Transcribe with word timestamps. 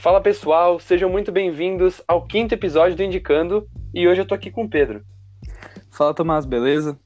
Fala 0.00 0.18
pessoal, 0.18 0.80
sejam 0.80 1.10
muito 1.10 1.30
bem-vindos 1.30 2.00
ao 2.08 2.26
quinto 2.26 2.54
episódio 2.54 2.96
do 2.96 3.02
Indicando 3.02 3.68
e 3.92 4.08
hoje 4.08 4.22
eu 4.22 4.26
tô 4.26 4.34
aqui 4.34 4.50
com 4.50 4.64
o 4.64 4.68
Pedro. 4.68 5.04
Fala 5.90 6.14
Tomás, 6.14 6.46
beleza? 6.46 6.98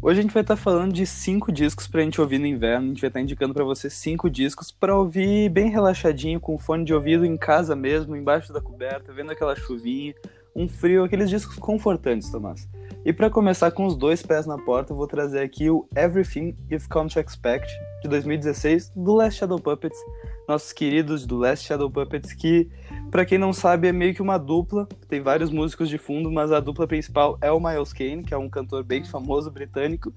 Hoje 0.00 0.20
a 0.20 0.22
gente 0.22 0.32
vai 0.32 0.40
estar 0.40 0.56
falando 0.56 0.90
de 0.90 1.04
cinco 1.04 1.52
discos 1.52 1.86
pra 1.86 2.00
gente 2.00 2.18
ouvir 2.18 2.38
no 2.38 2.46
inverno. 2.46 2.86
A 2.86 2.88
gente 2.88 3.02
vai 3.02 3.08
estar 3.08 3.20
indicando 3.20 3.52
para 3.52 3.64
você 3.64 3.90
cinco 3.90 4.30
discos 4.30 4.72
para 4.72 4.96
ouvir 4.96 5.50
bem 5.50 5.68
relaxadinho, 5.68 6.40
com 6.40 6.56
fone 6.56 6.86
de 6.86 6.94
ouvido 6.94 7.26
em 7.26 7.36
casa 7.36 7.76
mesmo, 7.76 8.16
embaixo 8.16 8.50
da 8.50 8.62
coberta, 8.62 9.12
vendo 9.12 9.30
aquela 9.30 9.54
chuvinha, 9.54 10.14
um 10.56 10.66
frio, 10.66 11.04
aqueles 11.04 11.28
discos 11.28 11.58
confortantes, 11.58 12.30
Tomás. 12.30 12.66
E 13.04 13.12
para 13.12 13.28
começar 13.28 13.72
com 13.72 13.84
os 13.84 13.94
dois 13.94 14.22
pés 14.22 14.46
na 14.46 14.56
porta, 14.56 14.94
eu 14.94 14.96
vou 14.96 15.06
trazer 15.06 15.40
aqui 15.40 15.68
o 15.68 15.86
Everything 15.94 16.56
You've 16.70 16.88
Come 16.88 17.10
to 17.10 17.20
Expect 17.20 17.70
de 18.02 18.08
2016 18.08 18.90
do 18.96 19.12
Last 19.12 19.38
Shadow 19.38 19.60
Puppets, 19.60 19.98
nossos 20.48 20.72
queridos 20.72 21.26
do 21.26 21.36
Last 21.36 21.66
Shadow 21.66 21.90
Puppets, 21.90 22.32
que, 22.32 22.68
para 23.10 23.26
quem 23.26 23.36
não 23.36 23.52
sabe, 23.52 23.86
é 23.86 23.92
meio 23.92 24.14
que 24.14 24.22
uma 24.22 24.38
dupla, 24.38 24.88
tem 25.06 25.20
vários 25.20 25.50
músicos 25.50 25.90
de 25.90 25.98
fundo, 25.98 26.32
mas 26.32 26.50
a 26.50 26.58
dupla 26.58 26.86
principal 26.86 27.36
é 27.42 27.52
o 27.52 27.60
Miles 27.60 27.92
Kane, 27.92 28.24
que 28.24 28.32
é 28.32 28.38
um 28.38 28.48
cantor 28.48 28.82
bem 28.82 29.04
famoso 29.04 29.50
britânico, 29.50 30.12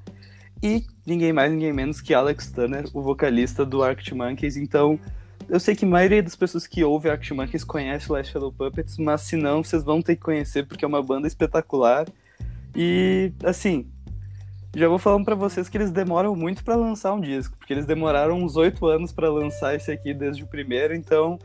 e 0.64 0.86
ninguém 1.06 1.34
mais, 1.34 1.52
ninguém 1.52 1.74
menos 1.74 2.00
que 2.00 2.14
Alex 2.14 2.50
Turner, 2.50 2.86
o 2.94 3.02
vocalista 3.02 3.66
do 3.66 3.84
Arctic 3.84 4.14
Monkeys. 4.14 4.56
Então, 4.56 4.98
eu 5.50 5.60
sei 5.60 5.76
que 5.76 5.84
a 5.84 5.88
maioria 5.88 6.24
das 6.24 6.36
pessoas 6.36 6.66
que 6.66 6.84
ouvem 6.84 7.12
Arctic 7.12 7.36
Monkeys 7.36 7.64
conhece 7.64 8.12
Last 8.12 8.32
Shadow 8.32 8.54
Puppets, 8.54 8.98
mas 8.98 9.22
se 9.22 9.36
não, 9.36 9.64
vocês 9.64 9.84
vão 9.84 10.02
ter 10.02 10.16
que 10.16 10.22
conhecer, 10.22 10.66
porque 10.66 10.86
é 10.86 10.88
uma 10.88 11.04
banda 11.04 11.28
espetacular. 11.28 12.08
E, 12.74 13.34
assim, 13.44 13.88
já 14.76 14.88
vou 14.88 14.98
falando 14.98 15.26
para 15.26 15.36
vocês 15.36 15.68
que 15.68 15.78
eles 15.78 15.92
demoram 15.92 16.36
muito 16.36 16.64
para 16.64 16.76
lançar 16.76 17.14
um 17.14 17.20
disco, 17.20 17.58
porque 17.58 17.74
eles 17.74 17.86
demoraram 17.86 18.42
uns 18.42 18.56
oito 18.56 18.86
anos 18.86 19.12
para 19.12 19.30
lançar 19.30 19.76
esse 19.76 19.92
aqui 19.92 20.14
desde 20.14 20.44
o 20.44 20.48
primeiro, 20.48 20.96
então 20.96 21.38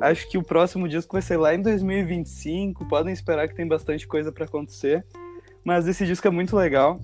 acho 0.00 0.28
que 0.28 0.38
o 0.38 0.42
próximo 0.42 0.88
disco 0.88 1.12
vai 1.12 1.22
ser 1.22 1.36
lá 1.36 1.54
em 1.54 1.62
2025. 1.62 2.86
Podem 2.86 3.12
esperar 3.12 3.48
que 3.48 3.54
tem 3.54 3.66
bastante 3.66 4.06
coisa 4.06 4.30
para 4.30 4.44
acontecer. 4.44 5.04
Mas 5.64 5.86
esse 5.86 6.06
disco 6.06 6.26
é 6.26 6.30
muito 6.30 6.56
legal. 6.56 7.00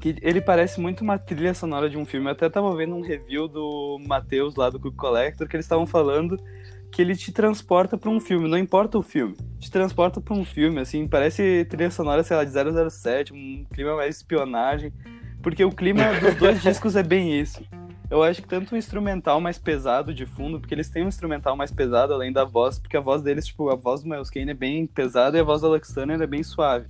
Que 0.00 0.16
ele 0.20 0.40
parece 0.40 0.80
muito 0.80 1.02
uma 1.02 1.18
trilha 1.18 1.54
sonora 1.54 1.88
de 1.88 1.96
um 1.96 2.04
filme. 2.04 2.26
Eu 2.26 2.32
até 2.32 2.48
tava 2.48 2.74
vendo 2.76 2.94
um 2.94 3.02
review 3.02 3.46
do 3.48 3.98
Matheus 4.06 4.56
lá 4.56 4.68
do 4.68 4.80
Cook 4.80 4.96
Collector 4.96 5.48
que 5.48 5.56
eles 5.56 5.64
estavam 5.64 5.86
falando 5.86 6.38
que 6.92 7.00
ele 7.00 7.16
te 7.16 7.32
transporta 7.32 7.96
para 7.96 8.10
um 8.10 8.20
filme, 8.20 8.46
não 8.46 8.58
importa 8.58 8.98
o 8.98 9.02
filme, 9.02 9.34
te 9.58 9.70
transporta 9.70 10.20
para 10.20 10.34
um 10.34 10.44
filme, 10.44 10.78
assim, 10.78 11.08
parece 11.08 11.64
trilha 11.64 11.90
sonora, 11.90 12.22
sei 12.22 12.36
lá, 12.36 12.44
de 12.44 12.90
007, 12.90 13.32
um 13.32 13.64
clima 13.72 13.96
mais 13.96 14.16
espionagem, 14.16 14.92
porque 15.42 15.64
o 15.64 15.72
clima 15.72 16.02
dos 16.20 16.34
dois 16.34 16.60
discos 16.62 16.94
é 16.94 17.02
bem 17.02 17.40
isso. 17.40 17.64
Eu 18.10 18.22
acho 18.22 18.42
que 18.42 18.48
tanto 18.48 18.74
o 18.74 18.76
instrumental 18.76 19.40
mais 19.40 19.58
pesado 19.58 20.12
de 20.12 20.26
fundo, 20.26 20.60
porque 20.60 20.74
eles 20.74 20.90
têm 20.90 21.02
um 21.02 21.08
instrumental 21.08 21.56
mais 21.56 21.72
pesado 21.72 22.12
além 22.12 22.30
da 22.30 22.44
voz, 22.44 22.78
porque 22.78 22.98
a 22.98 23.00
voz 23.00 23.22
deles, 23.22 23.46
tipo, 23.46 23.70
a 23.70 23.74
voz 23.74 24.02
do 24.02 24.10
Miles 24.10 24.28
Kane 24.28 24.50
é 24.50 24.54
bem 24.54 24.86
pesada 24.86 25.38
e 25.38 25.40
a 25.40 25.44
voz 25.44 25.62
do 25.62 25.68
Alex 25.68 25.94
Turner 25.94 26.20
é 26.20 26.26
bem 26.26 26.42
suave. 26.42 26.88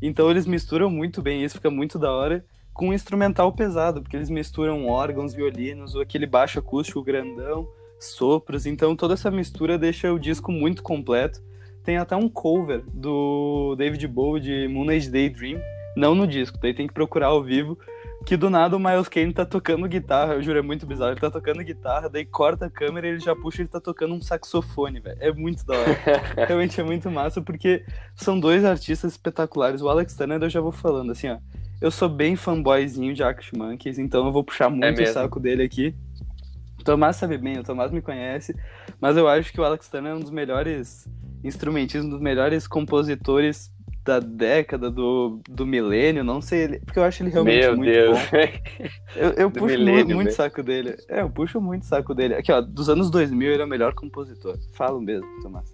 Então 0.00 0.30
eles 0.30 0.46
misturam 0.46 0.88
muito 0.88 1.20
bem 1.20 1.42
isso, 1.42 1.56
fica 1.56 1.68
muito 1.68 1.98
da 1.98 2.12
hora, 2.12 2.44
com 2.72 2.90
um 2.90 2.92
instrumental 2.92 3.52
pesado, 3.52 4.00
porque 4.00 4.16
eles 4.16 4.30
misturam 4.30 4.86
órgãos, 4.86 5.34
violinos, 5.34 5.96
aquele 5.96 6.26
baixo 6.26 6.60
acústico 6.60 7.02
grandão, 7.02 7.68
sopros, 8.04 8.66
então 8.66 8.96
toda 8.96 9.14
essa 9.14 9.30
mistura 9.30 9.78
deixa 9.78 10.12
o 10.12 10.18
disco 10.18 10.50
muito 10.50 10.82
completo. 10.82 11.42
Tem 11.84 11.96
até 11.96 12.14
um 12.14 12.28
cover 12.28 12.84
do 12.92 13.74
David 13.76 14.06
Bowie 14.06 14.40
de 14.40 14.68
Moon 14.68 14.88
Age 14.88 15.10
Daydream, 15.10 15.60
não 15.96 16.14
no 16.14 16.26
disco, 16.26 16.58
daí 16.60 16.72
tem 16.72 16.86
que 16.86 16.94
procurar 16.94 17.28
ao 17.28 17.42
vivo, 17.42 17.78
que 18.24 18.36
do 18.36 18.48
nada 18.48 18.76
o 18.76 18.80
Miles 18.80 19.08
Kane 19.08 19.32
tá 19.32 19.44
tocando 19.44 19.86
guitarra, 19.88 20.34
eu 20.34 20.42
juro, 20.42 20.58
é 20.58 20.62
muito 20.62 20.86
bizarro, 20.86 21.12
ele 21.12 21.20
tá 21.20 21.30
tocando 21.30 21.62
guitarra, 21.62 22.08
daí 22.08 22.24
corta 22.24 22.66
a 22.66 22.70
câmera 22.70 23.06
e 23.06 23.10
ele 23.10 23.20
já 23.20 23.34
puxa, 23.34 23.62
ele 23.62 23.68
tá 23.68 23.80
tocando 23.80 24.14
um 24.14 24.20
saxofone, 24.20 25.00
velho, 25.00 25.18
é 25.20 25.32
muito 25.32 25.66
da 25.66 25.74
hora, 25.74 25.98
realmente 26.46 26.80
é 26.80 26.84
muito 26.84 27.10
massa, 27.10 27.42
porque 27.42 27.84
são 28.14 28.38
dois 28.38 28.64
artistas 28.64 29.12
espetaculares, 29.12 29.82
o 29.82 29.88
Alex 29.88 30.14
Turner 30.14 30.42
eu 30.42 30.50
já 30.50 30.60
vou 30.60 30.72
falando, 30.72 31.10
assim, 31.12 31.28
ó, 31.28 31.38
eu 31.80 31.90
sou 31.90 32.08
bem 32.08 32.36
fanboyzinho 32.36 33.12
de 33.12 33.24
Arctic 33.24 33.56
Monkeys, 33.56 33.98
então 33.98 34.24
eu 34.24 34.32
vou 34.32 34.44
puxar 34.44 34.70
muito 34.70 35.00
é 35.00 35.04
o 35.04 35.12
saco 35.12 35.40
dele 35.40 35.64
aqui, 35.64 35.94
o 36.82 36.84
Tomás 36.84 37.16
sabe 37.16 37.38
bem, 37.38 37.58
o 37.58 37.62
Tomás 37.62 37.90
me 37.90 38.02
conhece, 38.02 38.54
mas 39.00 39.16
eu 39.16 39.28
acho 39.28 39.52
que 39.52 39.60
o 39.60 39.64
Alex 39.64 39.88
Turner 39.88 40.12
é 40.12 40.14
um 40.14 40.20
dos 40.20 40.30
melhores 40.30 41.08
instrumentistas, 41.42 42.04
um 42.04 42.10
dos 42.10 42.20
melhores 42.20 42.66
compositores 42.66 43.72
da 44.04 44.18
década, 44.18 44.90
do, 44.90 45.40
do 45.48 45.64
milênio, 45.64 46.24
não 46.24 46.40
sei, 46.40 46.80
porque 46.80 46.98
eu 46.98 47.04
acho 47.04 47.22
ele 47.22 47.30
realmente 47.30 47.60
Meu 47.60 47.76
muito 47.76 47.92
Deus. 47.92 48.18
bom. 48.18 48.36
Eu, 49.14 49.30
eu 49.30 49.50
puxo 49.50 49.66
milênio, 49.66 50.16
muito, 50.16 50.32
saco 50.32 50.62
dele. 50.62 50.96
É, 51.08 51.20
eu 51.20 51.30
puxo 51.30 51.60
muito 51.60 51.86
saco 51.86 52.14
dele. 52.14 52.34
Aqui, 52.34 52.50
ó, 52.50 52.60
dos 52.60 52.88
anos 52.88 53.10
2000 53.10 53.52
ele 53.52 53.62
é 53.62 53.64
o 53.64 53.68
melhor 53.68 53.94
compositor. 53.94 54.58
Falo 54.72 55.00
mesmo, 55.00 55.28
Tomás. 55.40 55.72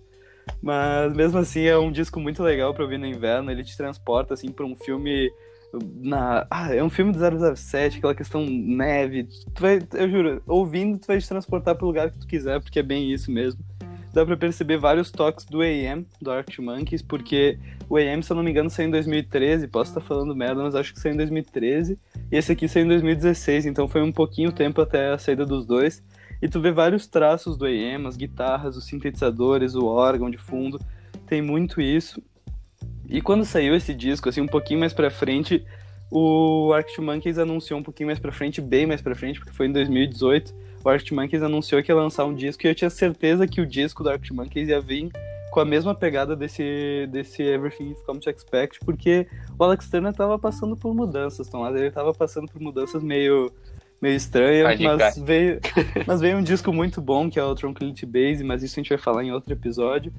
Mas 0.61 1.15
mesmo 1.15 1.39
assim 1.39 1.63
é 1.63 1.79
um 1.79 1.91
disco 1.91 2.21
muito 2.21 2.43
legal 2.43 2.75
para 2.75 2.83
ouvir 2.83 2.99
no 2.99 3.07
inverno, 3.07 3.51
ele 3.51 3.65
te 3.65 3.77
transporta 3.77 4.35
assim 4.35 4.51
para 4.51 4.67
um 4.67 4.75
filme 4.75 5.31
na 5.73 6.47
ah, 6.51 6.75
é 6.75 6.83
um 6.83 6.91
filme 6.91 7.13
do 7.13 7.57
007, 7.57 7.99
aquela 7.99 8.15
questão 8.15 8.45
neve. 8.45 9.29
Tu 9.55 9.61
vai, 9.61 9.81
eu 9.95 10.11
juro, 10.11 10.43
ouvindo 10.47 10.99
tu 10.99 11.07
vai 11.07 11.19
te 11.19 11.29
transportar 11.29 11.75
pro 11.75 11.87
lugar 11.87 12.11
que 12.11 12.19
tu 12.19 12.27
quiser, 12.27 12.61
porque 12.61 12.79
é 12.79 12.83
bem 12.83 13.13
isso 13.13 13.31
mesmo. 13.31 13.61
Dá 14.13 14.25
pra 14.25 14.37
perceber 14.37 14.79
vários 14.79 15.11
toques 15.11 15.45
do 15.45 15.61
AM, 15.61 16.07
do 16.21 16.31
Arctic 16.31 16.59
Monkeys, 16.61 17.03
porque 17.03 17.59
o 17.89 17.97
AM, 17.97 18.23
se 18.23 18.33
eu 18.33 18.37
não 18.37 18.43
me 18.43 18.51
engano, 18.51 18.71
saiu 18.71 18.89
em 18.89 18.91
2013. 18.91 19.69
Posso 19.69 19.91
estar 19.91 20.01
falando 20.01 20.35
merda, 20.35 20.63
mas 20.63 20.75
acho 20.75 20.95
que 20.95 20.99
saiu 20.99 21.13
em 21.13 21.19
2013. 21.19 21.99
E 22.33 22.37
esse 22.37 22.51
aqui 22.51 22.67
saiu 22.67 22.87
em 22.87 22.89
2016, 22.89 23.67
então 23.67 23.87
foi 23.87 24.03
um 24.03 24.11
pouquinho 24.11 24.51
tempo 24.51 24.81
até 24.81 25.13
a 25.13 25.19
saída 25.19 25.45
dos 25.45 25.67
dois. 25.67 26.03
E 26.41 26.49
tu 26.49 26.61
vê 26.61 26.73
vários 26.73 27.07
traços 27.07 27.57
do 27.57 27.67
AM, 27.67 28.07
as 28.07 28.17
guitarras, 28.17 28.77
os 28.77 28.87
sintetizadores, 28.87 29.75
o 29.75 29.85
órgão 29.85 30.31
de 30.31 30.39
fundo. 30.39 30.81
Tem 31.27 31.43
muito 31.43 31.81
isso. 31.81 32.23
E 33.09 33.21
quando 33.23 33.45
saiu 33.45 33.75
esse 33.75 33.95
disco, 33.95 34.29
assim, 34.29 34.41
um 34.41 34.47
pouquinho 34.47 34.81
mais 34.81 34.93
pra 34.93 35.11
frente, 35.11 35.65
o 36.11 36.73
Arctic 36.73 36.99
Monkeys 36.99 37.39
anunciou 37.39 37.81
um 37.81 37.83
pouquinho 37.83 38.09
mais 38.09 38.19
pra 38.19 38.33
frente, 38.33 38.61
bem 38.61 38.87
mais 38.87 39.01
pra 39.01 39.15
frente, 39.15 39.39
porque 39.39 39.53
foi 39.53 39.67
em 39.67 39.73
2018, 39.73 40.55
o 40.85 40.89
Arctic 40.89 41.13
Monkeys 41.13 41.43
anunciou 41.43 41.83
que 41.83 41.91
ia 41.91 41.97
lançar 41.97 42.25
um 42.25 42.35
disco 42.35 42.67
e 42.67 42.71
eu 42.71 42.75
tinha 42.75 42.91
certeza 42.91 43.47
que 43.47 43.61
o 43.61 43.67
disco 43.67 44.03
do 44.03 44.11
Arctic 44.11 44.33
Monkeys 44.33 44.69
ia 44.69 44.81
vir 44.81 45.11
com 45.51 45.61
a 45.61 45.65
mesma 45.65 45.95
pegada 45.95 46.37
desse, 46.37 47.09
desse 47.11 47.43
Everything 47.43 47.91
You've 47.91 48.05
Come 48.05 48.21
to 48.21 48.31
Expect, 48.31 48.81
porque 48.85 49.27
o 49.59 49.65
Alex 49.65 49.89
Turner 49.89 50.13
tava 50.13 50.39
passando 50.39 50.77
por 50.77 50.95
mudanças, 50.95 51.49
Tomás, 51.49 51.75
ele 51.75 51.91
tava 51.91 52.13
passando 52.13 52.47
por 52.47 52.61
mudanças 52.61 53.03
meio 53.03 53.51
meio 54.01 54.15
estranhas, 54.15 54.79
mas 54.79 55.19
veio, 55.19 55.59
mas 56.07 56.21
veio 56.21 56.39
um 56.39 56.43
disco 56.43 56.73
muito 56.73 57.01
bom, 57.01 57.29
que 57.29 57.39
é 57.39 57.43
o 57.43 57.55
Tranquility 57.55 58.07
Base, 58.07 58.45
mas 58.45 58.63
isso 58.63 58.79
a 58.79 58.81
gente 58.81 58.91
vai 58.91 58.99
falar 58.99 59.25
em 59.25 59.33
outro 59.33 59.53
episódio, 59.53 60.13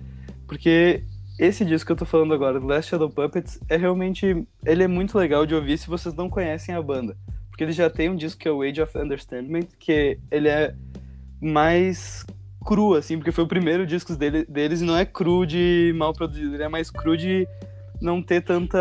porque 0.45 1.03
esse 1.39 1.63
disco 1.63 1.87
que 1.87 1.91
eu 1.93 1.95
tô 1.95 2.05
falando 2.05 2.33
agora, 2.33 2.59
do 2.59 2.67
Last 2.67 2.91
Shadow 2.91 3.09
Puppets, 3.09 3.59
é 3.69 3.77
realmente. 3.77 4.45
Ele 4.65 4.83
é 4.83 4.87
muito 4.87 5.17
legal 5.17 5.45
de 5.45 5.55
ouvir 5.55 5.77
se 5.77 5.87
vocês 5.87 6.13
não 6.13 6.29
conhecem 6.29 6.75
a 6.75 6.81
banda. 6.81 7.15
Porque 7.49 7.63
ele 7.63 7.71
já 7.71 7.89
tem 7.89 8.09
um 8.09 8.15
disco 8.15 8.41
que 8.41 8.47
é 8.47 8.51
o 8.51 8.61
Age 8.61 8.81
of 8.81 8.97
Understandment, 8.97 9.67
que 9.79 10.19
ele 10.29 10.49
é 10.49 10.75
mais 11.41 12.25
cru, 12.65 12.93
assim, 12.93 13.17
porque 13.17 13.31
foi 13.31 13.45
o 13.45 13.47
primeiro 13.47 13.87
disco 13.87 14.13
dele, 14.15 14.45
deles 14.45 14.81
e 14.81 14.85
não 14.85 14.97
é 14.97 15.05
cru 15.05 15.45
de 15.45 15.93
mal 15.95 16.13
produzido, 16.13 16.55
ele 16.55 16.63
é 16.63 16.67
mais 16.67 16.91
cru 16.91 17.15
de 17.15 17.47
não 18.01 18.21
ter 18.21 18.41
tanta. 18.41 18.77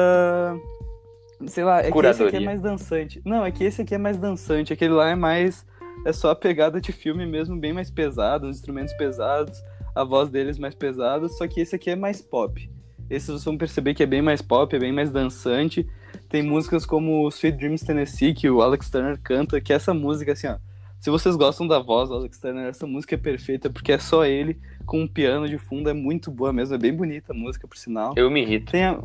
Sei 1.47 1.63
lá, 1.63 1.81
é 1.81 1.91
Curadoria. 1.91 2.03
que 2.03 2.09
esse 2.09 2.37
aqui 2.37 2.45
é 2.45 2.47
mais 2.47 2.61
dançante. 2.61 3.23
Não, 3.25 3.47
é 3.47 3.53
que 3.53 3.63
esse 3.63 3.83
aqui 3.83 3.95
é 3.95 3.99
mais 3.99 4.19
dançante, 4.19 4.73
aquele 4.73 4.95
lá 4.95 5.11
é 5.11 5.15
mais. 5.15 5.65
É 6.05 6.13
só 6.13 6.31
a 6.31 6.37
pegada 6.37 6.81
de 6.81 6.91
filme 6.91 7.25
mesmo, 7.25 7.57
bem 7.57 7.73
mais 7.73 7.91
pesado, 7.91 8.49
os 8.49 8.57
instrumentos 8.57 8.93
pesados 8.95 9.63
a 9.99 10.05
voz 10.05 10.31
deles 10.31 10.59
mais 10.59 10.77
pesada, 10.77 11.29
só 11.29 11.47
que 11.49 11.61
esse 11.61 11.75
aqui 11.75 11.91
é 11.91 11.97
mais 11.97 12.23
pop. 12.23 12.71
Esse 13.11 13.27
vocês 13.27 13.45
vão 13.45 13.59
perceber 13.59 13.95
que 13.95 14.03
é 14.03 14.07
bem 14.07 14.23
mais 14.23 14.41
pop, 14.41 14.75
é 14.75 14.79
bem 14.79 14.93
mais 14.93 15.11
dançante. 15.11 15.85
Tem 16.29 16.41
músicas 16.41 16.87
como 16.87 17.27
Sweet 17.29 17.59
Dreams 17.59 17.85
Tennessee, 17.85 18.33
que 18.33 18.49
o 18.49 18.63
Alex 18.63 18.89
Turner 18.91 19.19
canta, 19.21 19.61
que 19.61 19.73
essa 19.73 19.93
música, 19.93 20.33
assim, 20.33 20.47
ó. 20.47 20.57
Se 21.01 21.11
vocês 21.11 21.35
gostam 21.35 21.67
da 21.67 21.81
voz 21.81 22.11
do 22.11 22.15
Alex 22.15 22.39
Turner, 22.39 22.69
essa 22.69 22.87
música 22.87 23.17
é 23.17 23.19
perfeita, 23.19 23.71
porque 23.71 23.93
é 23.93 23.99
só 23.99 24.25
ele, 24.25 24.61
com 24.87 25.01
um 25.01 25.09
piano 25.09 25.49
de 25.49 25.59
fundo, 25.59 25.91
é 25.91 25.93
muito 25.93 26.31
boa 26.31 26.53
mesmo, 26.53 26.77
é 26.77 26.79
bem 26.79 26.95
bonita 26.95 27.33
a 27.33 27.37
música, 27.37 27.67
por 27.67 27.77
sinal. 27.77 28.15
Eu 28.17 28.31
me 28.31 28.43
irrito. 28.43 28.71
Tem 28.71 28.85
a... 28.85 29.01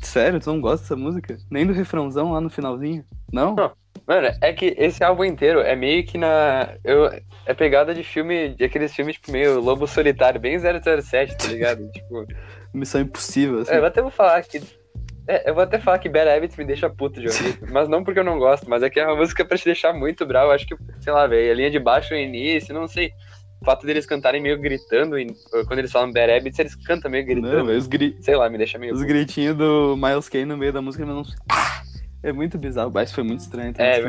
Sério, 0.00 0.38
tu 0.38 0.52
não 0.52 0.60
gosta 0.60 0.82
dessa 0.82 0.96
música? 0.96 1.38
Nem 1.50 1.66
do 1.66 1.72
refrãozão 1.72 2.32
lá 2.32 2.40
no 2.40 2.50
finalzinho? 2.50 3.04
Não? 3.32 3.56
Não. 3.56 3.72
Mano, 4.06 4.28
é 4.40 4.52
que 4.52 4.74
esse 4.78 5.02
álbum 5.04 5.24
inteiro 5.24 5.60
é 5.60 5.76
meio 5.76 6.04
que 6.04 6.18
na. 6.18 6.74
Eu, 6.84 7.10
é 7.44 7.54
pegada 7.54 7.94
de 7.94 8.02
filme, 8.02 8.50
de 8.50 8.64
aqueles 8.64 8.94
filmes, 8.94 9.16
tipo, 9.16 9.30
meio 9.30 9.60
Lobo 9.60 9.86
Solitário, 9.86 10.40
bem 10.40 10.58
007, 10.58 11.36
tá 11.36 11.46
ligado? 11.48 11.88
tipo. 11.92 12.26
Missão 12.72 13.00
impossível, 13.00 13.60
assim. 13.60 13.72
É, 13.72 13.78
eu 13.78 13.84
até 13.86 14.02
vou 14.02 14.10
falar 14.10 14.42
que. 14.42 14.60
É, 15.28 15.50
eu 15.50 15.54
vou 15.54 15.62
até 15.64 15.78
falar 15.78 15.98
que 15.98 16.08
Bad 16.08 16.28
Habits 16.28 16.56
me 16.56 16.64
deixa 16.64 16.88
puto 16.88 17.20
de 17.20 17.26
ouvir, 17.26 17.58
mas 17.72 17.88
não 17.88 18.04
porque 18.04 18.20
eu 18.20 18.24
não 18.24 18.38
gosto, 18.38 18.68
mas 18.68 18.82
é 18.82 18.90
que 18.90 19.00
é 19.00 19.06
uma 19.06 19.16
música 19.16 19.44
pra 19.44 19.58
te 19.58 19.64
deixar 19.64 19.92
muito 19.92 20.24
bravo. 20.24 20.52
Acho 20.52 20.66
que, 20.66 20.76
sei 21.00 21.12
lá, 21.12 21.26
velho, 21.26 21.50
a 21.50 21.54
linha 21.54 21.70
de 21.70 21.78
baixo 21.78 22.14
no 22.14 22.20
início, 22.20 22.74
não 22.74 22.86
sei. 22.86 23.10
O 23.60 23.64
fato 23.64 23.86
deles 23.86 24.04
cantarem 24.04 24.40
meio 24.40 24.60
gritando, 24.60 25.16
quando 25.66 25.78
eles 25.78 25.90
falam 25.90 26.12
Bad 26.12 26.30
Habits, 26.30 26.58
eles 26.58 26.76
cantam 26.76 27.10
meio 27.10 27.24
gritando. 27.24 27.64
Não, 27.64 27.76
os 27.76 27.86
gri... 27.86 28.16
Sei 28.20 28.36
lá, 28.36 28.50
me 28.50 28.58
deixa 28.58 28.78
meio. 28.78 28.92
Os 28.92 29.00
puto. 29.00 29.08
gritinhos 29.08 29.56
do 29.56 29.96
Miles 29.96 30.28
Kane 30.28 30.44
no 30.44 30.58
meio 30.58 30.72
da 30.72 30.82
música, 30.82 31.04
mas 31.06 31.16
não. 31.16 31.24
É 32.26 32.32
muito 32.32 32.58
bizarro, 32.58 32.90
mas 32.92 33.12
foi 33.12 33.22
muito 33.22 33.38
estranho. 33.38 33.72
É, 33.78 34.00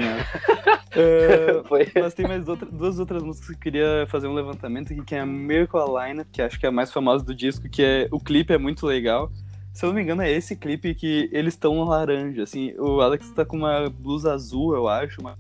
uh, 1.52 1.64
foi. 1.70 1.88
Mas 1.94 2.16
tem 2.16 2.28
mais 2.28 2.48
outra, 2.48 2.68
duas 2.68 2.98
outras 2.98 3.22
músicas 3.22 3.50
que 3.50 3.54
eu 3.54 3.60
queria 3.60 4.08
fazer 4.08 4.26
um 4.26 4.34
levantamento 4.34 4.92
aqui, 4.92 5.06
que 5.06 5.14
é 5.14 5.20
a 5.20 5.26
Miracle 5.26 5.82
Line, 5.82 6.26
que 6.32 6.42
acho 6.42 6.60
que 6.60 6.66
é 6.66 6.70
a 6.70 6.72
mais 6.72 6.92
famosa 6.92 7.24
do 7.24 7.36
disco, 7.36 7.70
que 7.70 7.84
é 7.84 8.08
o 8.12 8.20
clipe 8.20 8.52
é 8.52 8.58
muito 8.58 8.88
legal. 8.88 9.32
Se 9.72 9.86
eu 9.86 9.90
não 9.90 9.96
me 9.96 10.02
engano, 10.02 10.24
é 10.24 10.32
esse 10.32 10.56
clipe 10.56 10.96
que 10.96 11.30
eles 11.32 11.54
estão 11.54 11.84
laranja, 11.84 12.42
assim. 12.42 12.74
O 12.80 13.02
Alex 13.02 13.30
tá 13.30 13.46
com 13.46 13.58
uma 13.58 13.88
blusa 13.88 14.34
azul, 14.34 14.74
eu 14.74 14.88
acho, 14.88 15.22
uma... 15.22 15.38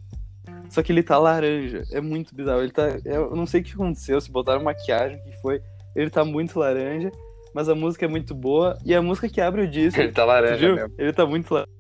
só 0.69 0.83
que 0.83 0.91
ele 0.91 1.01
tá 1.01 1.18
laranja. 1.18 1.81
É 1.91 2.00
muito 2.00 2.35
bizarro. 2.35 2.62
Ele 2.62 2.71
tá. 2.71 2.89
Eu 3.03 3.35
não 3.35 3.47
sei 3.47 3.62
o 3.62 3.63
que 3.63 3.73
aconteceu, 3.73 4.21
se 4.21 4.31
botaram 4.31 4.62
maquiagem, 4.62 5.18
o 5.18 5.23
que 5.23 5.41
foi. 5.41 5.63
Ele 5.95 6.12
tá 6.12 6.23
muito 6.23 6.59
laranja, 6.59 7.12
mas 7.56 7.69
a 7.69 7.73
música 7.73 8.06
é 8.06 8.07
muito 8.07 8.35
boa. 8.35 8.77
E 8.85 8.94
a 8.94 9.01
música 9.01 9.27
que 9.27 9.41
abre 9.41 9.63
o 9.63 9.68
disco. 9.68 10.00
Ele 10.00 10.12
tá 10.12 10.23
laranja 10.23 10.75
mesmo. 10.75 10.94
Ele 10.95 11.12
tá 11.12 11.25
muito 11.25 11.51
laranja. 11.51 11.76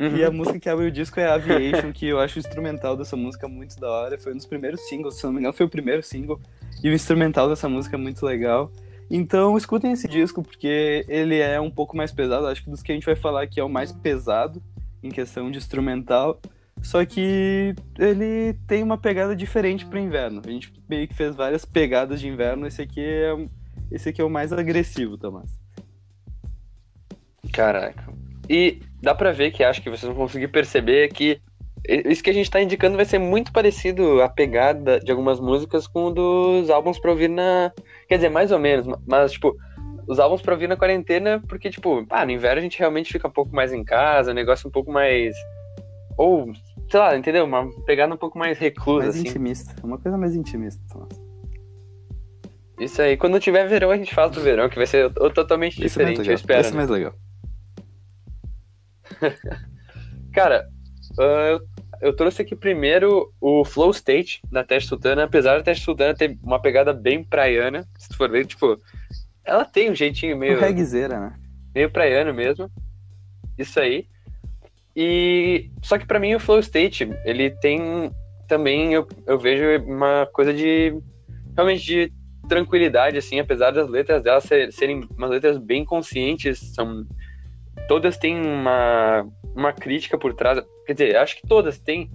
Uhum. 0.00 0.16
E 0.16 0.24
a 0.24 0.30
música 0.30 0.60
que 0.60 0.68
abre 0.68 0.86
o 0.86 0.90
disco 0.92 1.18
é 1.18 1.26
Aviation, 1.26 1.92
que 1.92 2.06
eu 2.06 2.20
acho 2.20 2.36
o 2.36 2.38
instrumental 2.38 2.96
dessa 2.96 3.16
música 3.16 3.48
muito 3.48 3.78
da 3.80 3.90
hora. 3.90 4.18
Foi 4.18 4.32
um 4.32 4.36
dos 4.36 4.46
primeiros 4.46 4.88
singles, 4.88 5.16
se 5.16 5.24
não 5.24 5.32
me 5.32 5.40
engano, 5.40 5.54
foi 5.54 5.66
o 5.66 5.68
primeiro 5.68 6.02
single. 6.02 6.40
E 6.82 6.88
o 6.88 6.92
instrumental 6.92 7.48
dessa 7.48 7.68
música 7.68 7.96
é 7.96 7.98
muito 7.98 8.24
legal. 8.24 8.70
Então 9.10 9.56
escutem 9.56 9.92
esse 9.92 10.06
disco, 10.06 10.42
porque 10.42 11.04
ele 11.08 11.38
é 11.38 11.60
um 11.60 11.70
pouco 11.70 11.96
mais 11.96 12.12
pesado. 12.12 12.46
Acho 12.46 12.62
que 12.62 12.70
dos 12.70 12.82
que 12.82 12.92
a 12.92 12.94
gente 12.94 13.06
vai 13.06 13.16
falar 13.16 13.42
aqui 13.42 13.58
é 13.58 13.64
o 13.64 13.68
mais 13.68 13.90
pesado 13.90 14.62
em 15.02 15.10
questão 15.10 15.50
de 15.50 15.58
instrumental. 15.58 16.40
Só 16.80 17.04
que 17.04 17.74
ele 17.98 18.54
tem 18.68 18.84
uma 18.84 18.96
pegada 18.96 19.34
diferente 19.34 19.84
pro 19.84 19.98
inverno. 19.98 20.40
A 20.44 20.50
gente 20.50 20.72
meio 20.88 21.08
que 21.08 21.14
fez 21.14 21.34
várias 21.34 21.64
pegadas 21.64 22.20
de 22.20 22.28
inverno. 22.28 22.66
Esse 22.66 22.82
aqui 22.82 23.00
é, 23.00 23.48
esse 23.90 24.10
aqui 24.10 24.20
é 24.20 24.24
o 24.24 24.30
mais 24.30 24.52
agressivo, 24.52 25.18
Tomás. 25.18 25.58
Caraca. 27.52 28.12
E 28.48 28.80
dá 29.02 29.14
pra 29.14 29.32
ver 29.32 29.50
que 29.50 29.62
acho 29.62 29.82
que 29.82 29.90
vocês 29.90 30.10
vão 30.10 30.14
conseguir 30.14 30.48
perceber 30.48 31.08
que 31.08 31.40
isso 31.86 32.22
que 32.22 32.30
a 32.30 32.34
gente 32.34 32.50
tá 32.50 32.60
indicando 32.60 32.96
vai 32.96 33.04
ser 33.04 33.18
muito 33.18 33.52
parecido 33.52 34.20
a 34.22 34.28
pegada 34.28 34.98
de 35.00 35.10
algumas 35.10 35.40
músicas 35.40 35.86
com 35.86 36.06
o 36.06 36.10
dos 36.10 36.70
álbuns 36.70 36.98
pra 36.98 37.10
ouvir 37.10 37.28
na. 37.28 37.72
Quer 38.08 38.16
dizer, 38.16 38.28
mais 38.30 38.50
ou 38.50 38.58
menos, 38.58 38.86
mas, 39.06 39.32
tipo, 39.32 39.56
os 40.06 40.18
álbuns 40.18 40.42
pra 40.42 40.54
ouvir 40.54 40.68
na 40.68 40.76
quarentena, 40.76 41.42
porque, 41.48 41.70
tipo, 41.70 42.04
ah, 42.10 42.24
no 42.24 42.32
inverno 42.32 42.58
a 42.58 42.62
gente 42.62 42.78
realmente 42.78 43.12
fica 43.12 43.28
um 43.28 43.32
pouco 43.32 43.54
mais 43.54 43.72
em 43.72 43.84
casa, 43.84 44.34
negócio 44.34 44.68
um 44.68 44.72
pouco 44.72 44.90
mais. 44.90 45.36
Ou, 46.16 46.52
sei 46.90 47.00
lá, 47.00 47.16
entendeu? 47.16 47.44
Uma 47.44 47.68
pegada 47.84 48.12
um 48.12 48.18
pouco 48.18 48.38
mais 48.38 48.58
reclusa, 48.58 49.06
mais 49.06 49.16
assim. 49.16 49.28
intimista. 49.28 49.74
Uma 49.84 49.98
coisa 49.98 50.18
mais 50.18 50.34
intimista, 50.34 50.82
Isso 52.80 53.00
aí. 53.00 53.16
Quando 53.16 53.38
tiver 53.38 53.66
verão, 53.68 53.90
a 53.90 53.96
gente 53.96 54.14
fala 54.14 54.30
do 54.30 54.40
verão, 54.40 54.68
que 54.68 54.76
vai 54.76 54.86
ser 54.86 55.10
totalmente 55.12 55.74
Esse 55.74 56.00
é 56.00 56.04
diferente, 56.04 56.28
é 56.28 56.32
eu 56.32 56.34
espero. 56.34 56.60
Esse 56.60 56.72
é 56.72 56.76
mais 56.76 56.90
legal. 56.90 57.14
Cara, 60.32 60.68
uh, 61.12 61.64
eu 62.00 62.14
trouxe 62.14 62.42
aqui 62.42 62.54
primeiro 62.54 63.32
o 63.40 63.64
Flow 63.64 63.90
State 63.90 64.40
da 64.50 64.62
Teste 64.62 64.88
Sultana, 64.88 65.24
apesar 65.24 65.56
da 65.56 65.62
Teste 65.62 65.84
Sultana 65.84 66.14
ter 66.14 66.38
uma 66.42 66.60
pegada 66.60 66.92
bem 66.92 67.24
praiana, 67.24 67.86
se 67.98 68.08
tu 68.08 68.16
for 68.16 68.30
ver, 68.30 68.46
tipo, 68.46 68.78
ela 69.44 69.64
tem 69.64 69.90
um 69.90 69.94
jeitinho 69.94 70.36
meio. 70.36 70.60
Regzeira, 70.60 71.18
né? 71.18 71.34
Meio 71.74 71.90
praiano 71.90 72.34
mesmo. 72.34 72.70
Isso 73.56 73.80
aí. 73.80 74.06
E. 74.94 75.70
Só 75.82 75.98
que 75.98 76.06
para 76.06 76.20
mim 76.20 76.34
o 76.34 76.40
Flow 76.40 76.58
State, 76.58 77.08
ele 77.24 77.50
tem 77.50 78.12
também, 78.46 78.92
eu, 78.92 79.06
eu 79.26 79.38
vejo 79.38 79.64
uma 79.84 80.26
coisa 80.32 80.52
de. 80.52 80.94
Realmente 81.56 81.84
de 81.84 82.12
tranquilidade, 82.48 83.18
assim, 83.18 83.40
apesar 83.40 83.72
das 83.72 83.88
letras 83.88 84.22
dela 84.22 84.40
serem 84.40 85.06
umas 85.16 85.30
letras 85.30 85.58
bem 85.58 85.84
conscientes, 85.84 86.58
são 86.74 87.06
todas 87.88 88.18
têm 88.18 88.40
uma, 88.40 89.26
uma 89.56 89.72
crítica 89.72 90.16
por 90.16 90.34
trás. 90.34 90.62
Quer 90.86 90.92
dizer, 90.92 91.16
acho 91.16 91.36
que 91.36 91.48
todas 91.48 91.78
têm 91.78 92.10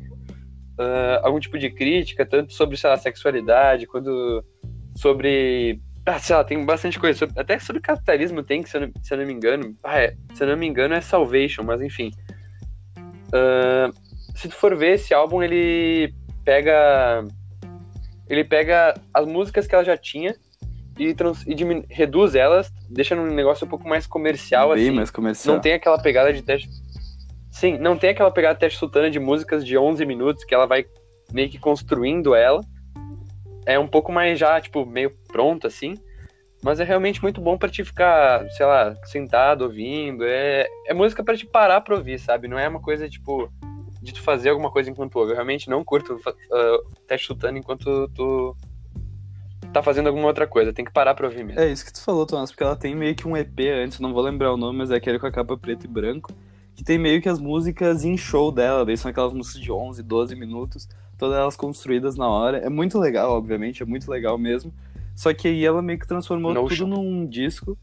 uh, 0.79 1.19
algum 1.23 1.39
tipo 1.39 1.57
de 1.57 1.69
crítica, 1.69 2.25
tanto 2.25 2.53
sobre, 2.53 2.77
sei 2.77 2.89
lá, 2.89 2.97
sexualidade, 2.97 3.87
quanto 3.87 4.45
sobre. 4.95 5.81
Ah, 6.05 6.19
sei 6.19 6.35
lá, 6.35 6.43
tem 6.43 6.63
bastante 6.65 6.99
coisa. 6.99 7.17
Sobre, 7.19 7.39
até 7.39 7.59
sobre 7.59 7.81
capitalismo 7.81 8.43
tem, 8.43 8.61
que 8.61 8.69
se 8.69 8.77
eu 8.77 8.81
não, 8.81 8.91
se 9.01 9.13
eu 9.13 9.17
não 9.17 9.25
me 9.25 9.33
engano. 9.33 9.75
Ah, 9.83 9.99
é, 9.99 10.15
se 10.33 10.43
eu 10.43 10.47
não 10.47 10.55
me 10.55 10.67
engano 10.67 10.93
é 10.93 11.01
Salvation, 11.01 11.63
mas 11.63 11.81
enfim. 11.81 12.11
Uh, 13.29 13.91
se 14.35 14.47
tu 14.47 14.55
for 14.55 14.75
ver, 14.77 14.93
esse 14.93 15.13
álbum 15.13 15.41
ele 15.41 16.13
pega. 16.45 17.25
Ele 18.29 18.43
pega 18.43 18.93
as 19.13 19.25
músicas 19.25 19.67
que 19.67 19.75
ela 19.75 19.83
já 19.83 19.97
tinha 19.97 20.35
e, 20.97 21.13
trans, 21.13 21.43
e 21.45 21.55
reduz 21.89 22.35
elas, 22.35 22.71
deixa 22.93 23.15
num 23.15 23.33
negócio 23.33 23.65
um 23.65 23.69
pouco 23.69 23.87
mais 23.87 24.05
comercial, 24.05 24.73
Bem 24.73 24.87
assim. 24.87 24.95
mais 24.95 25.11
comercial. 25.11 25.55
Não 25.55 25.61
tem 25.61 25.73
aquela 25.73 25.99
pegada 25.99 26.31
de 26.31 26.41
teste. 26.41 26.69
Sim, 27.51 27.77
não 27.77 27.97
tem 27.97 28.11
aquela 28.11 28.31
pegada 28.31 28.55
de 28.55 28.59
teste 28.61 28.79
sultana 28.79 29.09
de 29.09 29.19
músicas 29.19 29.65
de 29.65 29.77
11 29.77 30.05
minutos 30.05 30.43
que 30.43 30.53
ela 30.53 30.65
vai 30.65 30.85
meio 31.31 31.49
que 31.49 31.57
construindo 31.57 32.35
ela. 32.35 32.61
É 33.65 33.79
um 33.79 33.87
pouco 33.87 34.11
mais 34.11 34.37
já, 34.37 34.59
tipo, 34.59 34.85
meio 34.85 35.11
pronto, 35.27 35.67
assim. 35.67 35.95
Mas 36.61 36.79
é 36.79 36.83
realmente 36.83 37.21
muito 37.21 37.41
bom 37.41 37.57
pra 37.57 37.69
te 37.69 37.83
ficar, 37.83 38.47
sei 38.51 38.65
lá, 38.65 38.95
sentado, 39.05 39.65
ouvindo. 39.65 40.23
É, 40.23 40.67
é 40.87 40.93
música 40.93 41.23
para 41.23 41.35
te 41.35 41.45
parar 41.45 41.81
pra 41.81 41.95
ouvir, 41.95 42.19
sabe? 42.19 42.47
Não 42.47 42.57
é 42.57 42.67
uma 42.67 42.79
coisa, 42.79 43.09
tipo, 43.09 43.51
de 44.01 44.13
tu 44.13 44.21
fazer 44.21 44.49
alguma 44.49 44.71
coisa 44.71 44.89
enquanto 44.89 45.15
ouve. 45.17 45.31
Eu 45.31 45.35
realmente 45.35 45.69
não 45.69 45.83
curto 45.83 46.15
uh, 46.15 47.05
teste 47.07 47.27
sultana 47.27 47.57
enquanto 47.57 48.09
tu 48.09 48.55
tá 49.73 49.83
fazendo 49.83 50.07
alguma 50.07 50.27
outra 50.27 50.47
coisa, 50.47 50.71
tem 50.71 50.85
que 50.85 50.91
parar 50.91 51.13
pra 51.13 51.27
ouvir 51.27 51.43
mesmo. 51.43 51.59
É 51.59 51.71
isso 51.71 51.85
que 51.85 51.91
tu 51.91 52.01
falou, 52.01 52.25
Tomás, 52.25 52.51
porque 52.51 52.63
ela 52.63 52.75
tem 52.75 52.95
meio 52.95 53.15
que 53.15 53.27
um 53.27 53.35
EP 53.35 53.59
antes, 53.83 53.99
não 53.99 54.13
vou 54.13 54.21
lembrar 54.21 54.53
o 54.53 54.57
nome, 54.57 54.77
mas 54.77 54.91
é 54.91 54.95
aquele 54.95 55.19
com 55.19 55.27
a 55.27 55.31
capa 55.31 55.57
preto 55.57 55.85
e 55.85 55.87
branco, 55.87 56.31
que 56.75 56.83
tem 56.83 56.97
meio 56.97 57.21
que 57.21 57.29
as 57.29 57.39
músicas 57.39 58.05
em 58.05 58.15
show 58.15 58.51
dela, 58.51 58.85
daí 58.85 58.97
são 58.97 59.11
aquelas 59.11 59.33
músicas 59.33 59.61
de 59.61 59.71
11, 59.71 60.03
12 60.03 60.35
minutos, 60.35 60.87
todas 61.17 61.37
elas 61.37 61.55
construídas 61.55 62.15
na 62.15 62.27
hora. 62.27 62.57
É 62.57 62.69
muito 62.69 62.99
legal, 62.99 63.31
obviamente, 63.31 63.83
é 63.83 63.85
muito 63.85 64.09
legal 64.09 64.37
mesmo. 64.37 64.73
Só 65.15 65.33
que 65.33 65.47
aí 65.47 65.65
ela 65.65 65.81
meio 65.81 65.99
que 65.99 66.07
transformou 66.07 66.53
no 66.53 66.63
tudo 66.63 66.75
show. 66.75 66.87
num 66.87 67.25
disco 67.25 67.77